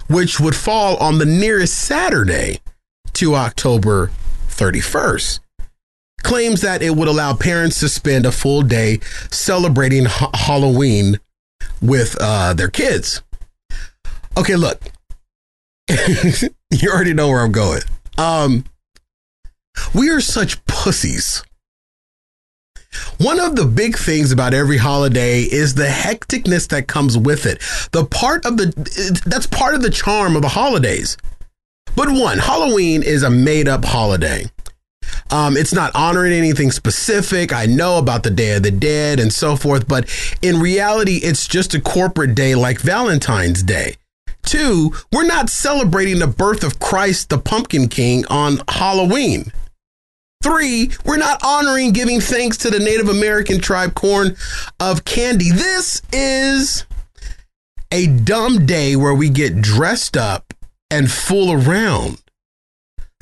which 0.07 0.37
would 0.37 0.55
fall 0.55 0.97
on 0.97 1.17
the 1.17 1.25
nearest 1.25 1.79
Saturday 1.79 2.59
to 3.13 3.35
October 3.35 4.11
31st. 4.49 5.39
Claims 6.23 6.61
that 6.61 6.81
it 6.81 6.95
would 6.95 7.07
allow 7.07 7.35
parents 7.35 7.79
to 7.79 7.89
spend 7.89 8.25
a 8.25 8.31
full 8.31 8.61
day 8.61 8.99
celebrating 9.31 10.05
ha- 10.05 10.31
Halloween 10.33 11.19
with 11.81 12.17
uh, 12.19 12.53
their 12.53 12.69
kids. 12.69 13.21
Okay, 14.35 14.55
look. 14.55 14.81
you 15.89 16.89
already 16.91 17.13
know 17.13 17.29
where 17.29 17.41
I'm 17.41 17.51
going. 17.51 17.81
Um 18.17 18.65
we 19.93 20.09
are 20.09 20.21
such 20.21 20.63
pussies. 20.65 21.43
One 23.19 23.39
of 23.39 23.55
the 23.55 23.65
big 23.65 23.97
things 23.97 24.31
about 24.31 24.53
every 24.53 24.77
holiday 24.77 25.41
is 25.41 25.75
the 25.75 25.85
hecticness 25.87 26.67
that 26.69 26.87
comes 26.87 27.17
with 27.17 27.45
it. 27.45 27.61
The 27.91 28.05
part 28.05 28.45
of 28.45 28.57
the 28.57 29.21
that's 29.25 29.47
part 29.47 29.75
of 29.75 29.81
the 29.81 29.89
charm 29.89 30.35
of 30.35 30.41
the 30.41 30.49
holidays. 30.49 31.17
But 31.95 32.11
one, 32.11 32.37
Halloween 32.37 33.01
is 33.03 33.23
a 33.23 33.29
made 33.29 33.67
up 33.67 33.85
holiday. 33.85 34.45
Um, 35.31 35.57
it's 35.57 35.73
not 35.73 35.95
honoring 35.95 36.33
anything 36.33 36.71
specific. 36.71 37.53
I 37.53 37.65
know 37.65 37.97
about 37.97 38.23
the 38.23 38.29
Day 38.29 38.55
of 38.55 38.63
the 38.63 38.71
Dead 38.71 39.19
and 39.19 39.31
so 39.31 39.55
forth, 39.55 39.87
but 39.87 40.09
in 40.41 40.59
reality, 40.59 41.17
it's 41.23 41.47
just 41.47 41.73
a 41.73 41.81
corporate 41.81 42.35
day 42.35 42.55
like 42.55 42.79
Valentine's 42.79 43.63
Day. 43.63 43.95
Two, 44.43 44.93
we're 45.11 45.25
not 45.25 45.49
celebrating 45.49 46.19
the 46.19 46.27
birth 46.27 46.63
of 46.63 46.79
Christ 46.79 47.29
the 47.29 47.37
Pumpkin 47.37 47.89
King 47.89 48.25
on 48.27 48.61
Halloween. 48.69 49.51
Three, 50.41 50.91
we're 51.03 51.17
not 51.17 51.43
honoring 51.43 51.91
giving 51.91 52.21
thanks 52.21 52.55
to 52.57 52.69
the 52.69 52.79
Native 52.79 53.09
American 53.09 53.59
tribe 53.59 53.95
corn 53.95 54.37
of 54.79 55.03
candy. 55.03 55.51
This 55.51 56.01
is 56.13 56.85
a 57.91 58.07
dumb 58.07 58.65
day 58.65 58.95
where 58.95 59.13
we 59.13 59.29
get 59.29 59.61
dressed 59.61 60.15
up 60.15 60.53
and 60.89 61.11
fool 61.11 61.51
around. 61.51 62.21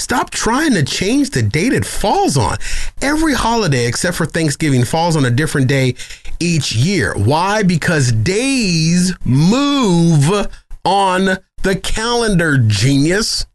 Stop 0.05 0.29
trying 0.29 0.73
to 0.73 0.83
change 0.83 1.31
the 1.31 1.41
date 1.41 1.73
it 1.73 1.85
falls 1.85 2.37
on. 2.37 2.57
Every 3.01 3.33
holiday 3.33 3.87
except 3.87 4.17
for 4.17 4.27
Thanksgiving 4.27 4.83
falls 4.83 5.15
on 5.15 5.25
a 5.25 5.31
different 5.31 5.67
day 5.67 5.95
each 6.39 6.75
year. 6.75 7.15
Why? 7.15 7.63
Because 7.63 8.11
days 8.11 9.13
move 9.25 10.47
on 10.83 11.37
the 11.63 11.75
calendar, 11.81 12.59
genius. 12.59 13.47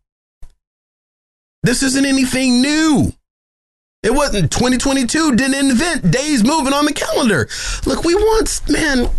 This 1.63 1.85
isn't 1.85 2.05
anything 2.05 2.63
new. 2.63 3.13
It 4.03 4.15
wasn't 4.15 4.51
2022 4.51 5.37
didn't 5.37 5.55
invent 5.55 6.11
days 6.11 6.43
moving 6.43 6.73
on 6.73 6.87
the 6.87 6.93
calendar. 6.93 7.49
Look, 7.87 8.03
we 8.03 8.15
want, 8.15 8.63
man, 8.69 9.11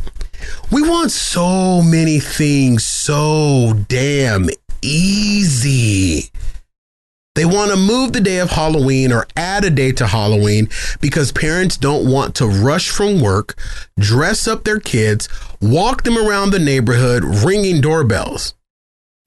we 0.71 0.81
want 0.81 1.11
so 1.11 1.81
many 1.81 2.19
things 2.19 2.83
so 2.83 3.73
damn 3.87 4.49
easy. 4.81 6.31
They 7.33 7.45
want 7.45 7.71
to 7.71 7.77
move 7.77 8.11
the 8.11 8.19
day 8.19 8.39
of 8.39 8.49
Halloween 8.49 9.13
or 9.13 9.25
add 9.37 9.63
a 9.63 9.69
day 9.69 9.93
to 9.93 10.07
Halloween 10.07 10.67
because 10.99 11.31
parents 11.31 11.77
don't 11.77 12.11
want 12.11 12.35
to 12.35 12.45
rush 12.45 12.89
from 12.89 13.21
work, 13.21 13.57
dress 13.97 14.49
up 14.49 14.65
their 14.65 14.81
kids, 14.81 15.29
walk 15.61 16.03
them 16.03 16.17
around 16.17 16.49
the 16.49 16.59
neighborhood 16.59 17.23
ringing 17.23 17.79
doorbells. 17.79 18.53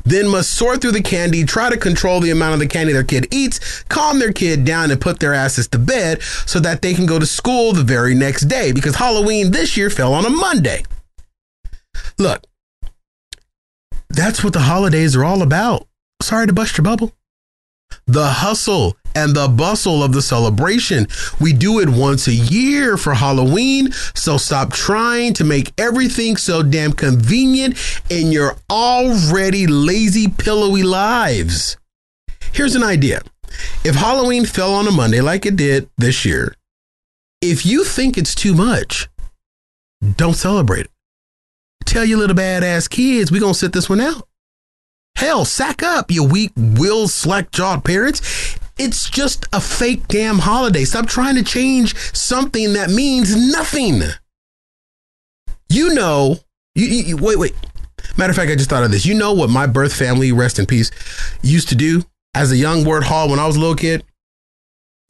Then 0.04 0.28
must 0.28 0.52
sort 0.52 0.82
through 0.82 0.92
the 0.92 1.00
candy, 1.00 1.44
try 1.44 1.70
to 1.70 1.78
control 1.78 2.20
the 2.20 2.30
amount 2.30 2.52
of 2.52 2.60
the 2.60 2.66
candy 2.66 2.92
their 2.92 3.04
kid 3.04 3.26
eats, 3.32 3.82
calm 3.84 4.18
their 4.18 4.34
kid 4.34 4.66
down, 4.66 4.90
and 4.90 5.00
put 5.00 5.18
their 5.18 5.32
asses 5.32 5.66
to 5.68 5.78
bed 5.78 6.22
so 6.44 6.60
that 6.60 6.82
they 6.82 6.92
can 6.92 7.06
go 7.06 7.18
to 7.18 7.24
school 7.24 7.72
the 7.72 7.82
very 7.82 8.14
next 8.14 8.42
day 8.42 8.70
because 8.70 8.96
Halloween 8.96 9.50
this 9.50 9.78
year 9.78 9.88
fell 9.88 10.12
on 10.12 10.26
a 10.26 10.30
Monday. 10.30 10.84
Look, 12.18 12.44
that's 14.10 14.44
what 14.44 14.52
the 14.52 14.60
holidays 14.60 15.16
are 15.16 15.24
all 15.24 15.40
about. 15.40 15.86
Sorry 16.20 16.46
to 16.46 16.52
bust 16.52 16.76
your 16.76 16.84
bubble 16.84 17.14
the 18.06 18.26
hustle 18.26 18.96
and 19.14 19.34
the 19.34 19.48
bustle 19.48 20.02
of 20.02 20.12
the 20.12 20.22
celebration. 20.22 21.06
We 21.40 21.52
do 21.52 21.80
it 21.80 21.88
once 21.88 22.26
a 22.26 22.34
year 22.34 22.96
for 22.96 23.14
Halloween, 23.14 23.92
so 24.14 24.36
stop 24.36 24.72
trying 24.72 25.34
to 25.34 25.44
make 25.44 25.72
everything 25.78 26.36
so 26.36 26.62
damn 26.62 26.92
convenient 26.92 27.78
in 28.10 28.32
your 28.32 28.56
already 28.70 29.66
lazy, 29.66 30.28
pillowy 30.28 30.82
lives. 30.82 31.76
Here's 32.52 32.74
an 32.74 32.82
idea 32.82 33.22
if 33.84 33.94
Halloween 33.94 34.44
fell 34.46 34.74
on 34.74 34.88
a 34.88 34.92
Monday 34.92 35.20
like 35.20 35.46
it 35.46 35.56
did 35.56 35.88
this 35.96 36.24
year, 36.24 36.54
if 37.40 37.64
you 37.64 37.84
think 37.84 38.18
it's 38.18 38.34
too 38.34 38.54
much, 38.54 39.08
don't 40.16 40.34
celebrate 40.34 40.86
it. 40.86 40.90
Tell 41.84 42.04
your 42.04 42.18
little 42.18 42.36
badass 42.36 42.88
kids, 42.88 43.30
we're 43.30 43.40
to 43.40 43.54
sit 43.54 43.72
this 43.72 43.88
one 43.88 44.00
out. 44.00 44.26
Hell, 45.24 45.46
sack 45.46 45.82
up, 45.82 46.10
you 46.10 46.22
weak, 46.22 46.52
will 46.54 47.08
slack 47.08 47.50
jawed 47.50 47.82
parents. 47.82 48.58
It's 48.76 49.08
just 49.08 49.46
a 49.54 49.60
fake 49.60 50.06
damn 50.06 50.38
holiday. 50.38 50.84
Stop 50.84 51.06
trying 51.06 51.34
to 51.36 51.42
change 51.42 51.96
something 52.14 52.74
that 52.74 52.90
means 52.90 53.34
nothing. 53.34 54.02
You 55.70 55.94
know, 55.94 56.36
you, 56.74 56.86
you, 56.88 57.16
wait, 57.16 57.38
wait. 57.38 57.54
Matter 58.18 58.32
of 58.32 58.36
fact, 58.36 58.50
I 58.50 58.54
just 58.54 58.68
thought 58.68 58.84
of 58.84 58.90
this. 58.90 59.06
You 59.06 59.14
know 59.14 59.32
what 59.32 59.48
my 59.48 59.66
birth 59.66 59.94
family, 59.94 60.30
rest 60.30 60.58
in 60.58 60.66
peace, 60.66 60.90
used 61.42 61.70
to 61.70 61.74
do 61.74 62.02
as 62.34 62.52
a 62.52 62.56
young 62.58 62.84
word 62.84 63.04
hall 63.04 63.30
when 63.30 63.38
I 63.38 63.46
was 63.46 63.56
a 63.56 63.60
little 63.60 63.76
kid? 63.76 64.04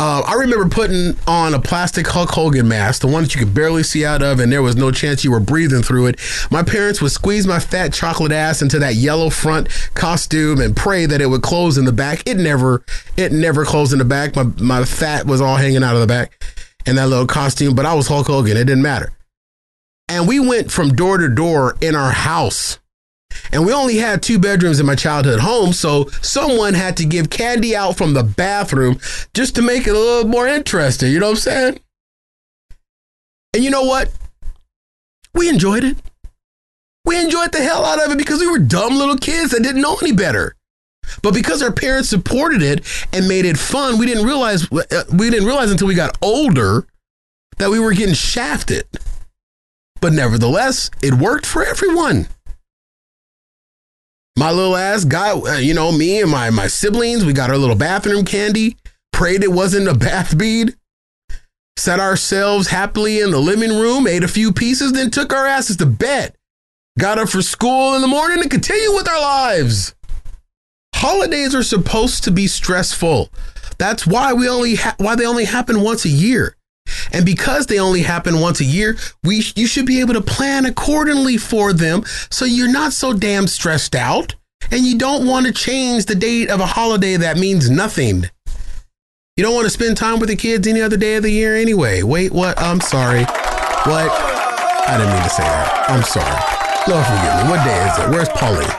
Uh, 0.06 0.20
I 0.26 0.34
remember 0.34 0.68
putting 0.68 1.16
on 1.26 1.54
a 1.54 1.58
plastic 1.58 2.06
Hulk 2.06 2.28
Hogan 2.28 2.68
mask, 2.68 3.00
the 3.00 3.06
one 3.06 3.22
that 3.22 3.34
you 3.34 3.42
could 3.42 3.54
barely 3.54 3.82
see 3.82 4.04
out 4.04 4.22
of, 4.22 4.38
and 4.38 4.52
there 4.52 4.60
was 4.60 4.76
no 4.76 4.90
chance 4.90 5.24
you 5.24 5.30
were 5.30 5.40
breathing 5.40 5.82
through 5.82 6.08
it. 6.08 6.20
My 6.50 6.62
parents 6.62 7.00
would 7.00 7.10
squeeze 7.10 7.46
my 7.46 7.58
fat 7.58 7.94
chocolate 7.94 8.30
ass 8.30 8.60
into 8.60 8.78
that 8.80 8.96
yellow 8.96 9.30
front 9.30 9.70
costume 9.94 10.60
and 10.60 10.76
pray 10.76 11.06
that 11.06 11.22
it 11.22 11.30
would 11.30 11.40
close 11.40 11.78
in 11.78 11.86
the 11.86 11.92
back. 11.92 12.22
It 12.28 12.36
never, 12.36 12.84
it 13.16 13.32
never 13.32 13.64
closed 13.64 13.94
in 13.94 13.98
the 13.98 14.04
back. 14.04 14.36
My 14.36 14.42
my 14.60 14.84
fat 14.84 15.24
was 15.24 15.40
all 15.40 15.56
hanging 15.56 15.82
out 15.82 15.94
of 15.94 16.02
the 16.02 16.06
back 16.06 16.44
in 16.84 16.96
that 16.96 17.08
little 17.08 17.26
costume, 17.26 17.74
but 17.74 17.86
I 17.86 17.94
was 17.94 18.06
Hulk 18.06 18.26
Hogan. 18.26 18.58
It 18.58 18.64
didn't 18.64 18.82
matter. 18.82 19.10
And 20.10 20.28
we 20.28 20.38
went 20.38 20.70
from 20.70 20.94
door 20.94 21.16
to 21.16 21.30
door 21.30 21.78
in 21.80 21.94
our 21.94 22.12
house 22.12 22.78
and 23.52 23.64
we 23.64 23.72
only 23.72 23.96
had 23.96 24.22
two 24.22 24.38
bedrooms 24.38 24.80
in 24.80 24.86
my 24.86 24.94
childhood 24.94 25.40
home, 25.40 25.72
so 25.72 26.08
someone 26.22 26.74
had 26.74 26.96
to 26.98 27.04
give 27.04 27.30
candy 27.30 27.74
out 27.74 27.96
from 27.96 28.14
the 28.14 28.22
bathroom 28.22 28.98
just 29.32 29.54
to 29.56 29.62
make 29.62 29.86
it 29.86 29.94
a 29.94 29.98
little 29.98 30.28
more 30.28 30.46
interesting. 30.46 31.12
You 31.12 31.20
know 31.20 31.26
what 31.26 31.32
I'm 31.32 31.36
saying? 31.36 31.80
And 33.54 33.62
you 33.64 33.70
know 33.70 33.84
what? 33.84 34.10
We 35.34 35.48
enjoyed 35.48 35.84
it. 35.84 35.96
We 37.04 37.20
enjoyed 37.20 37.52
the 37.52 37.62
hell 37.62 37.84
out 37.84 38.04
of 38.04 38.12
it 38.12 38.18
because 38.18 38.40
we 38.40 38.50
were 38.50 38.58
dumb 38.58 38.96
little 38.96 39.16
kids 39.16 39.50
that 39.50 39.62
didn't 39.62 39.82
know 39.82 39.96
any 39.96 40.12
better. 40.12 40.54
But 41.22 41.34
because 41.34 41.62
our 41.62 41.72
parents 41.72 42.08
supported 42.08 42.62
it 42.62 42.84
and 43.12 43.28
made 43.28 43.44
it 43.44 43.58
fun, 43.58 43.98
we 43.98 44.06
didn't 44.06 44.24
realize 44.24 44.70
we 44.70 44.80
didn't 45.30 45.46
realize 45.46 45.70
until 45.70 45.86
we 45.86 45.94
got 45.94 46.16
older 46.22 46.86
that 47.58 47.70
we 47.70 47.78
were 47.78 47.92
getting 47.92 48.14
shafted. 48.14 48.86
But 50.00 50.12
nevertheless, 50.12 50.90
it 51.02 51.14
worked 51.14 51.46
for 51.46 51.64
everyone. 51.64 52.28
My 54.36 54.50
little 54.50 54.76
ass 54.76 55.04
got, 55.04 55.46
uh, 55.46 55.52
you 55.54 55.74
know, 55.74 55.92
me 55.92 56.20
and 56.20 56.30
my, 56.30 56.50
my 56.50 56.66
siblings, 56.66 57.24
we 57.24 57.32
got 57.32 57.50
our 57.50 57.58
little 57.58 57.76
bathroom 57.76 58.24
candy, 58.24 58.76
prayed 59.12 59.44
it 59.44 59.52
wasn't 59.52 59.88
a 59.88 59.94
bath 59.94 60.36
bead, 60.36 60.74
set 61.76 62.00
ourselves 62.00 62.68
happily 62.68 63.20
in 63.20 63.30
the 63.30 63.38
living 63.38 63.70
room, 63.70 64.08
ate 64.08 64.24
a 64.24 64.28
few 64.28 64.52
pieces, 64.52 64.92
then 64.92 65.10
took 65.10 65.32
our 65.32 65.46
asses 65.46 65.76
to 65.76 65.86
bed. 65.86 66.34
Got 66.98 67.18
up 67.18 67.28
for 67.28 67.42
school 67.42 67.94
in 67.94 68.02
the 68.02 68.08
morning 68.08 68.40
and 68.40 68.50
continue 68.50 68.92
with 68.92 69.08
our 69.08 69.20
lives. 69.20 69.94
Holidays 70.94 71.54
are 71.54 71.62
supposed 71.62 72.24
to 72.24 72.30
be 72.30 72.46
stressful. 72.46 73.30
That's 73.78 74.06
why 74.06 74.32
we 74.32 74.48
only 74.48 74.76
ha- 74.76 74.94
why 74.98 75.16
they 75.16 75.26
only 75.26 75.44
happen 75.44 75.80
once 75.80 76.04
a 76.04 76.08
year. 76.08 76.56
And 77.12 77.24
because 77.24 77.66
they 77.66 77.78
only 77.78 78.02
happen 78.02 78.40
once 78.40 78.60
a 78.60 78.64
year, 78.64 78.96
we 79.22 79.42
you 79.56 79.66
should 79.66 79.86
be 79.86 80.00
able 80.00 80.14
to 80.14 80.20
plan 80.20 80.66
accordingly 80.66 81.36
for 81.36 81.72
them 81.72 82.04
so 82.30 82.44
you're 82.44 82.70
not 82.70 82.92
so 82.92 83.12
damn 83.12 83.46
stressed 83.46 83.94
out 83.94 84.34
and 84.70 84.84
you 84.84 84.98
don't 84.98 85.26
want 85.26 85.46
to 85.46 85.52
change 85.52 86.06
the 86.06 86.14
date 86.14 86.50
of 86.50 86.60
a 86.60 86.66
holiday 86.66 87.16
that 87.16 87.36
means 87.36 87.70
nothing. 87.70 88.24
You 89.36 89.42
don't 89.42 89.54
want 89.54 89.66
to 89.66 89.70
spend 89.70 89.96
time 89.96 90.20
with 90.20 90.28
the 90.28 90.36
kids 90.36 90.66
any 90.66 90.80
other 90.80 90.96
day 90.96 91.16
of 91.16 91.22
the 91.22 91.30
year 91.30 91.56
anyway. 91.56 92.02
Wait, 92.02 92.32
what? 92.32 92.60
I'm 92.60 92.80
sorry. 92.80 93.24
What? 93.24 94.10
I 94.86 94.96
didn't 94.96 95.12
mean 95.12 95.22
to 95.22 95.30
say 95.30 95.42
that. 95.42 95.90
I'm 95.90 96.02
sorry. 96.02 96.54
Lord 96.86 97.04
forgive 97.06 97.44
me. 97.44 97.50
What 97.50 97.64
day 97.64 97.88
is 97.88 97.98
it? 97.98 98.10
Where's 98.10 98.28
Pauline? 98.28 98.70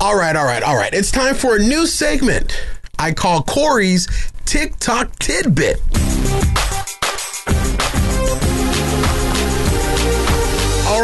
All 0.00 0.16
right, 0.16 0.36
all 0.36 0.44
right, 0.44 0.62
all 0.62 0.76
right. 0.76 0.92
It's 0.94 1.10
time 1.10 1.34
for 1.34 1.56
a 1.56 1.58
new 1.58 1.86
segment 1.86 2.56
I 2.98 3.12
call 3.12 3.42
Corey's 3.42 4.06
TikTok 4.44 5.18
Tidbit. 5.18 5.80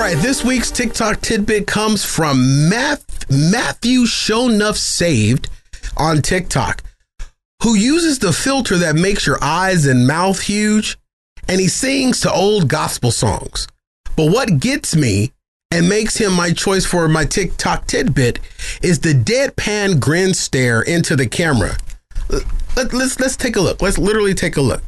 Right, 0.03 0.17
this 0.17 0.45
week's 0.45 0.73
TikTok 0.73 1.21
tidbit 1.21 1.69
comes 1.69 2.05
from 2.05 2.69
Matthew 2.69 4.01
Shownuff 4.01 4.75
Saved 4.77 5.49
on 5.97 6.23
TikTok, 6.23 6.83
who 7.63 7.77
uses 7.77 8.19
the 8.19 8.33
filter 8.33 8.79
that 8.79 8.97
makes 8.97 9.29
your 9.29 9.39
eyes 9.41 9.87
and 9.87 10.05
mouth 10.05 10.41
huge, 10.41 10.99
and 11.47 11.61
he 11.61 11.69
sings 11.69 12.21
to 12.23 12.33
old 12.33 12.69
gospel 12.69 13.13
songs. 13.13 13.69
But 14.17 14.33
what 14.33 14.59
gets 14.59 14.97
me 14.97 15.31
and 15.71 15.89
makes 15.89 16.17
him 16.17 16.33
my 16.33 16.51
choice 16.51 16.85
for 16.85 17.07
my 17.07 17.25
TikTok 17.25 17.87
tidbit 17.87 18.41
is 18.83 18.99
the 18.99 19.15
deadpan 19.15 20.01
grin 20.01 20.35
stare 20.35 20.83
into 20.83 21.15
the 21.15 21.29
camera. 21.29 21.77
Let, 22.77 22.93
let's 22.93 23.21
let's 23.21 23.37
take 23.37 23.55
a 23.55 23.61
look. 23.61 23.81
Let's 23.81 23.99
literally 23.99 24.35
take 24.35 24.57
a 24.57 24.63
look. 24.63 24.83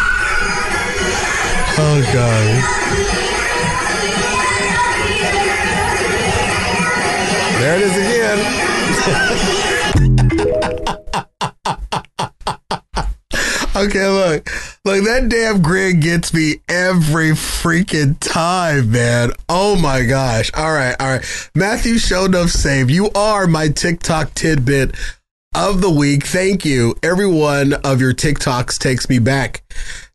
Oh 1.76 2.02
god. 2.14 2.84
There 7.60 7.76
it 7.76 7.82
is 7.82 7.98
again. 7.98 8.40
okay, 13.76 14.08
look. 14.08 14.50
Look, 14.86 15.04
that 15.06 15.30
damn 15.30 15.62
grin 15.64 16.00
gets 16.00 16.34
me 16.34 16.62
every 16.70 17.32
freaking 17.32 18.18
time, 18.20 18.92
man. 18.92 19.32
Oh 19.50 19.76
my 19.76 20.04
gosh. 20.04 20.52
All 20.54 20.72
right, 20.72 20.96
all 21.00 21.08
right. 21.08 21.50
Matthew 21.56 21.98
showed 21.98 22.36
up 22.36 22.50
save. 22.50 22.92
You 22.92 23.10
are 23.16 23.48
my 23.48 23.70
TikTok 23.70 24.34
tidbit 24.36 24.96
of 25.56 25.82
the 25.82 25.90
week. 25.90 26.26
Thank 26.26 26.66
you. 26.66 26.96
Every 27.04 27.28
one 27.28 27.74
of 27.84 28.02
your 28.02 28.14
TikToks 28.14 28.78
takes 28.78 29.10
me 29.10 29.20
back 29.20 29.64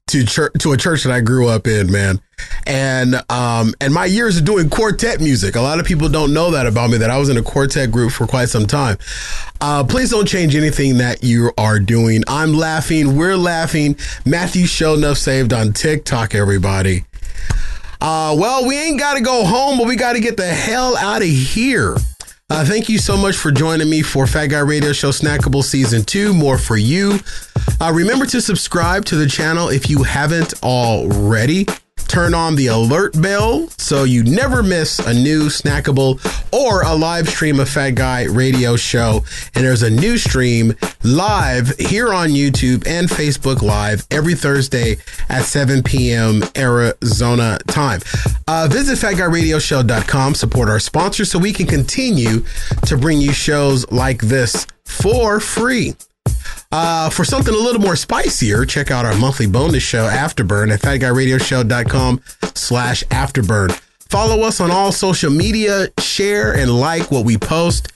to 0.08 0.24
church 0.24 0.52
to 0.60 0.72
a 0.72 0.76
church 0.76 1.04
that 1.04 1.12
I 1.12 1.20
grew 1.20 1.48
up 1.48 1.66
in, 1.66 1.92
man. 1.92 2.20
And 2.66 3.14
um 3.30 3.74
and 3.80 3.92
my 3.92 4.06
years 4.06 4.38
of 4.38 4.44
doing 4.44 4.70
quartet 4.70 5.20
music. 5.20 5.54
A 5.54 5.60
lot 5.60 5.78
of 5.80 5.86
people 5.86 6.08
don't 6.08 6.32
know 6.32 6.50
that 6.52 6.66
about 6.66 6.90
me 6.90 6.98
that 6.98 7.10
I 7.10 7.18
was 7.18 7.28
in 7.28 7.36
a 7.36 7.42
quartet 7.42 7.90
group 7.90 8.12
for 8.12 8.26
quite 8.26 8.48
some 8.48 8.66
time. 8.66 8.96
Uh 9.60 9.84
please 9.84 10.10
don't 10.10 10.26
change 10.26 10.56
anything 10.56 10.98
that 10.98 11.22
you 11.22 11.52
are 11.58 11.78
doing. 11.78 12.24
I'm 12.26 12.54
laughing, 12.54 13.16
we're 13.16 13.36
laughing. 13.36 13.96
Matthew 14.24 14.66
Show 14.66 14.98
saved 15.14 15.52
on 15.52 15.72
TikTok 15.72 16.34
everybody. 16.34 17.04
Uh 18.00 18.34
well, 18.38 18.66
we 18.66 18.78
ain't 18.78 18.98
got 18.98 19.14
to 19.14 19.20
go 19.20 19.44
home, 19.44 19.78
but 19.78 19.86
we 19.86 19.96
got 19.96 20.14
to 20.14 20.20
get 20.20 20.36
the 20.36 20.46
hell 20.46 20.96
out 20.96 21.22
of 21.22 21.28
here. 21.28 21.96
Uh, 22.50 22.64
thank 22.64 22.88
you 22.88 22.96
so 22.96 23.14
much 23.14 23.36
for 23.36 23.50
joining 23.50 23.90
me 23.90 24.00
for 24.00 24.26
Fat 24.26 24.46
Guy 24.46 24.60
Radio 24.60 24.94
Show 24.94 25.10
Snackable 25.10 25.62
Season 25.62 26.02
2. 26.02 26.32
More 26.32 26.56
for 26.56 26.78
you. 26.78 27.18
Uh, 27.78 27.92
remember 27.94 28.24
to 28.24 28.40
subscribe 28.40 29.04
to 29.04 29.16
the 29.16 29.26
channel 29.26 29.68
if 29.68 29.90
you 29.90 30.02
haven't 30.02 30.54
already. 30.62 31.66
Turn 32.06 32.34
on 32.34 32.56
the 32.56 32.68
alert 32.68 33.20
bell 33.20 33.68
so 33.76 34.04
you 34.04 34.22
never 34.22 34.62
miss 34.62 34.98
a 34.98 35.12
new 35.12 35.46
snackable 35.46 36.18
or 36.52 36.82
a 36.82 36.94
live 36.94 37.28
stream 37.28 37.60
of 37.60 37.68
Fat 37.68 37.90
Guy 37.90 38.24
Radio 38.24 38.76
Show. 38.76 39.24
And 39.54 39.64
there's 39.64 39.82
a 39.82 39.90
new 39.90 40.16
stream 40.16 40.74
live 41.02 41.76
here 41.78 42.12
on 42.12 42.28
YouTube 42.30 42.86
and 42.86 43.08
Facebook 43.08 43.62
Live 43.62 44.06
every 44.10 44.34
Thursday 44.34 44.96
at 45.28 45.42
7 45.42 45.82
p.m. 45.82 46.42
Arizona 46.56 47.58
time. 47.66 48.00
Uh, 48.46 48.68
visit 48.70 48.98
fatguyradioshow.com, 48.98 50.34
support 50.34 50.68
our 50.68 50.80
sponsors 50.80 51.30
so 51.30 51.38
we 51.38 51.52
can 51.52 51.66
continue 51.66 52.44
to 52.86 52.96
bring 52.96 53.20
you 53.20 53.32
shows 53.32 53.90
like 53.90 54.22
this 54.22 54.66
for 54.84 55.40
free. 55.40 55.94
Uh, 56.70 57.08
for 57.08 57.24
something 57.24 57.54
a 57.54 57.58
little 57.58 57.80
more 57.80 57.96
spicier, 57.96 58.66
check 58.66 58.90
out 58.90 59.06
our 59.06 59.16
monthly 59.16 59.46
bonus 59.46 59.82
show, 59.82 60.06
Afterburn, 60.06 60.70
at 60.70 60.80
fatguyradioshow.com 60.80 62.20
slash 62.54 63.02
afterburn. 63.04 63.72
Follow 64.10 64.42
us 64.42 64.60
on 64.60 64.70
all 64.70 64.92
social 64.92 65.30
media, 65.30 65.88
share 65.98 66.54
and 66.54 66.78
like 66.78 67.10
what 67.10 67.24
we 67.24 67.36
post. 67.38 67.92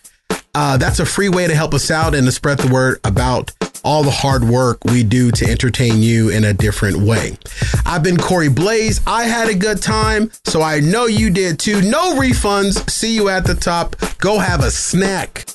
Uh, 0.55 0.77
that's 0.77 1.01
a 1.01 1.07
free 1.07 1.29
way 1.29 1.47
to 1.47 1.55
help 1.55 1.73
us 1.73 1.91
out 1.91 2.15
and 2.15 2.27
to 2.27 2.33
spread 2.33 2.59
the 2.59 2.73
word 2.73 2.99
about 3.05 3.51
all 3.85 4.03
the 4.03 4.11
hard 4.11 4.45
work 4.45 4.85
we 4.85 5.03
do 5.03 5.31
to 5.31 5.47
entertain 5.47 6.01
you 6.01 6.29
in 6.29 6.45
a 6.45 6.53
different 6.53 6.99
way. 6.99 7.37
I've 7.85 8.03
been 8.03 8.17
Corey 8.17 8.49
Blaze. 8.49 9.01
I 9.07 9.25
had 9.25 9.49
a 9.49 9.55
good 9.55 9.83
time, 9.83 10.31
so 10.45 10.63
I 10.63 10.81
know 10.81 11.07
you 11.07 11.31
did 11.31 11.59
too. 11.59 11.81
No 11.83 12.15
refunds. 12.15 12.89
See 12.91 13.15
you 13.15 13.29
at 13.29 13.45
the 13.45 13.55
top. 13.55 13.97
Go 14.19 14.39
have 14.39 14.61
a 14.61 14.71
snack. 14.71 15.47